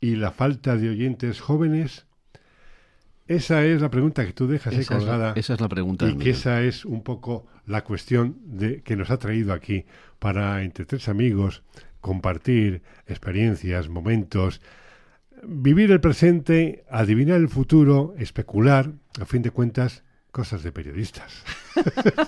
[0.00, 2.06] y la falta de oyentes jóvenes?
[3.30, 5.32] Esa es la pregunta que tú dejas ahí Esa es la- colgada.
[5.36, 9.08] esa es la pregunta Y que esa es un poco la cuestión de, que nos
[9.10, 9.84] ha traído aquí
[10.18, 11.62] para, entre tres amigos,
[12.00, 14.60] compartir experiencias, momentos,
[15.44, 20.02] vivir el presente, adivinar el futuro, especular, a fin de cuentas,
[20.32, 21.44] cosas de periodistas.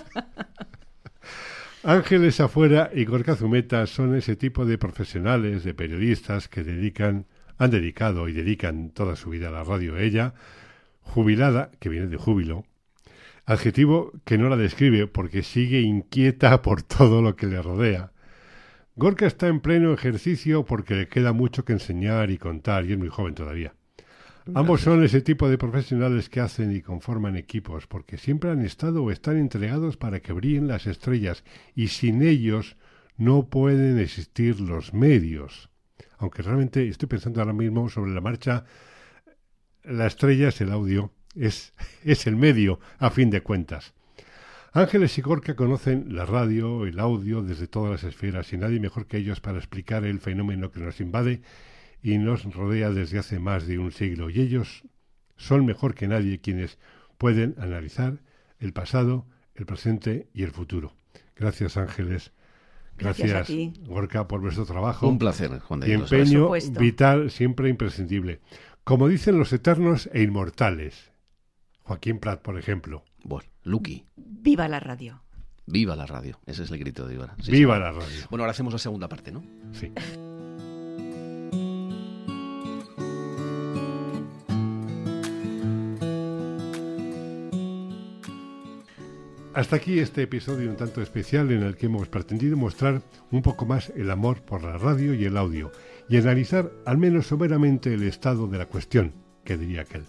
[1.83, 7.25] Ángeles Afuera y Gorka Zumeta son ese tipo de profesionales, de periodistas que dedican,
[7.57, 9.97] han dedicado y dedican toda su vida a la radio.
[9.97, 10.33] Ella,
[11.03, 12.65] jubilada, que viene de júbilo,
[13.45, 18.11] adjetivo que no la describe porque sigue inquieta por todo lo que le rodea.
[18.95, 22.97] Gorka está en pleno ejercicio porque le queda mucho que enseñar y contar y es
[22.97, 23.73] muy joven todavía.
[24.53, 29.01] Ambos son ese tipo de profesionales que hacen y conforman equipos porque siempre han estado
[29.01, 31.45] o están entregados para que brillen las estrellas
[31.75, 32.75] y sin ellos
[33.17, 35.69] no pueden existir los medios.
[36.17, 38.65] Aunque realmente estoy pensando ahora mismo sobre la marcha,
[39.83, 41.73] la estrella es el audio, es,
[42.03, 43.93] es el medio a fin de cuentas.
[44.71, 49.05] Ángeles y Gorka conocen la radio, el audio desde todas las esferas y nadie mejor
[49.05, 51.41] que ellos para explicar el fenómeno que nos invade
[52.01, 54.31] y nos rodea desde hace más de un siglo.
[54.31, 54.83] Y ellos
[55.37, 56.79] son mejor que nadie quienes
[57.19, 58.17] pueden analizar
[58.59, 60.95] el pasado, el presente y el futuro.
[61.35, 62.31] Gracias Ángeles.
[62.97, 63.73] Gracias Gracias, a ti.
[63.87, 66.11] Gorka por vuestro trabajo Un placer, Juan de y Dios.
[66.11, 68.39] empeño vital siempre imprescindible.
[68.83, 71.11] Como dicen los eternos e inmortales.
[71.83, 73.03] Joaquín Prat, por ejemplo.
[73.23, 75.23] Bueno, Lucky, Viva la radio.
[75.65, 76.39] viva la radio.
[76.45, 77.15] Ese es el grito de.
[77.41, 77.81] Sí, Viva sí.
[77.81, 78.27] la radio.
[78.29, 79.41] Bueno, ahora hacemos la segunda parte, ¿no?
[79.71, 79.91] Sí.
[89.53, 93.65] Hasta aquí este episodio un tanto especial en el que hemos pretendido mostrar un poco
[93.67, 95.71] más el amor por la radio y el audio
[96.09, 100.05] y analizar al menos someramente el estado de la cuestión, que diría aquel.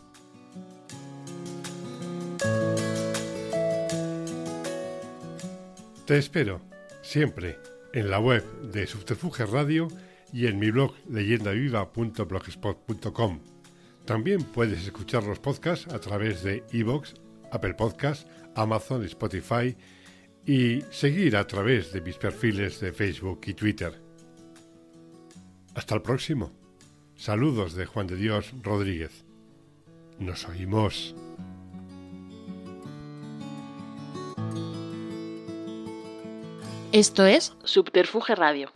[6.07, 6.61] Te espero,
[7.03, 7.59] siempre,
[7.95, 9.89] en la web de Subterfuge Radio
[10.33, 13.41] y en mi blog leyendaviva.blogspot.com.
[14.05, 17.15] También puedes escuchar los podcasts a través de iVoox,
[17.53, 19.77] Apple Podcasts, Amazon, Spotify
[20.45, 24.04] y seguir a través de mis perfiles de Facebook y Twitter.
[25.75, 26.53] Hasta el próximo.
[27.17, 29.25] Saludos de Juan de Dios Rodríguez.
[30.19, 31.15] Nos oímos.
[36.93, 38.71] Esto es Subterfuge Radio.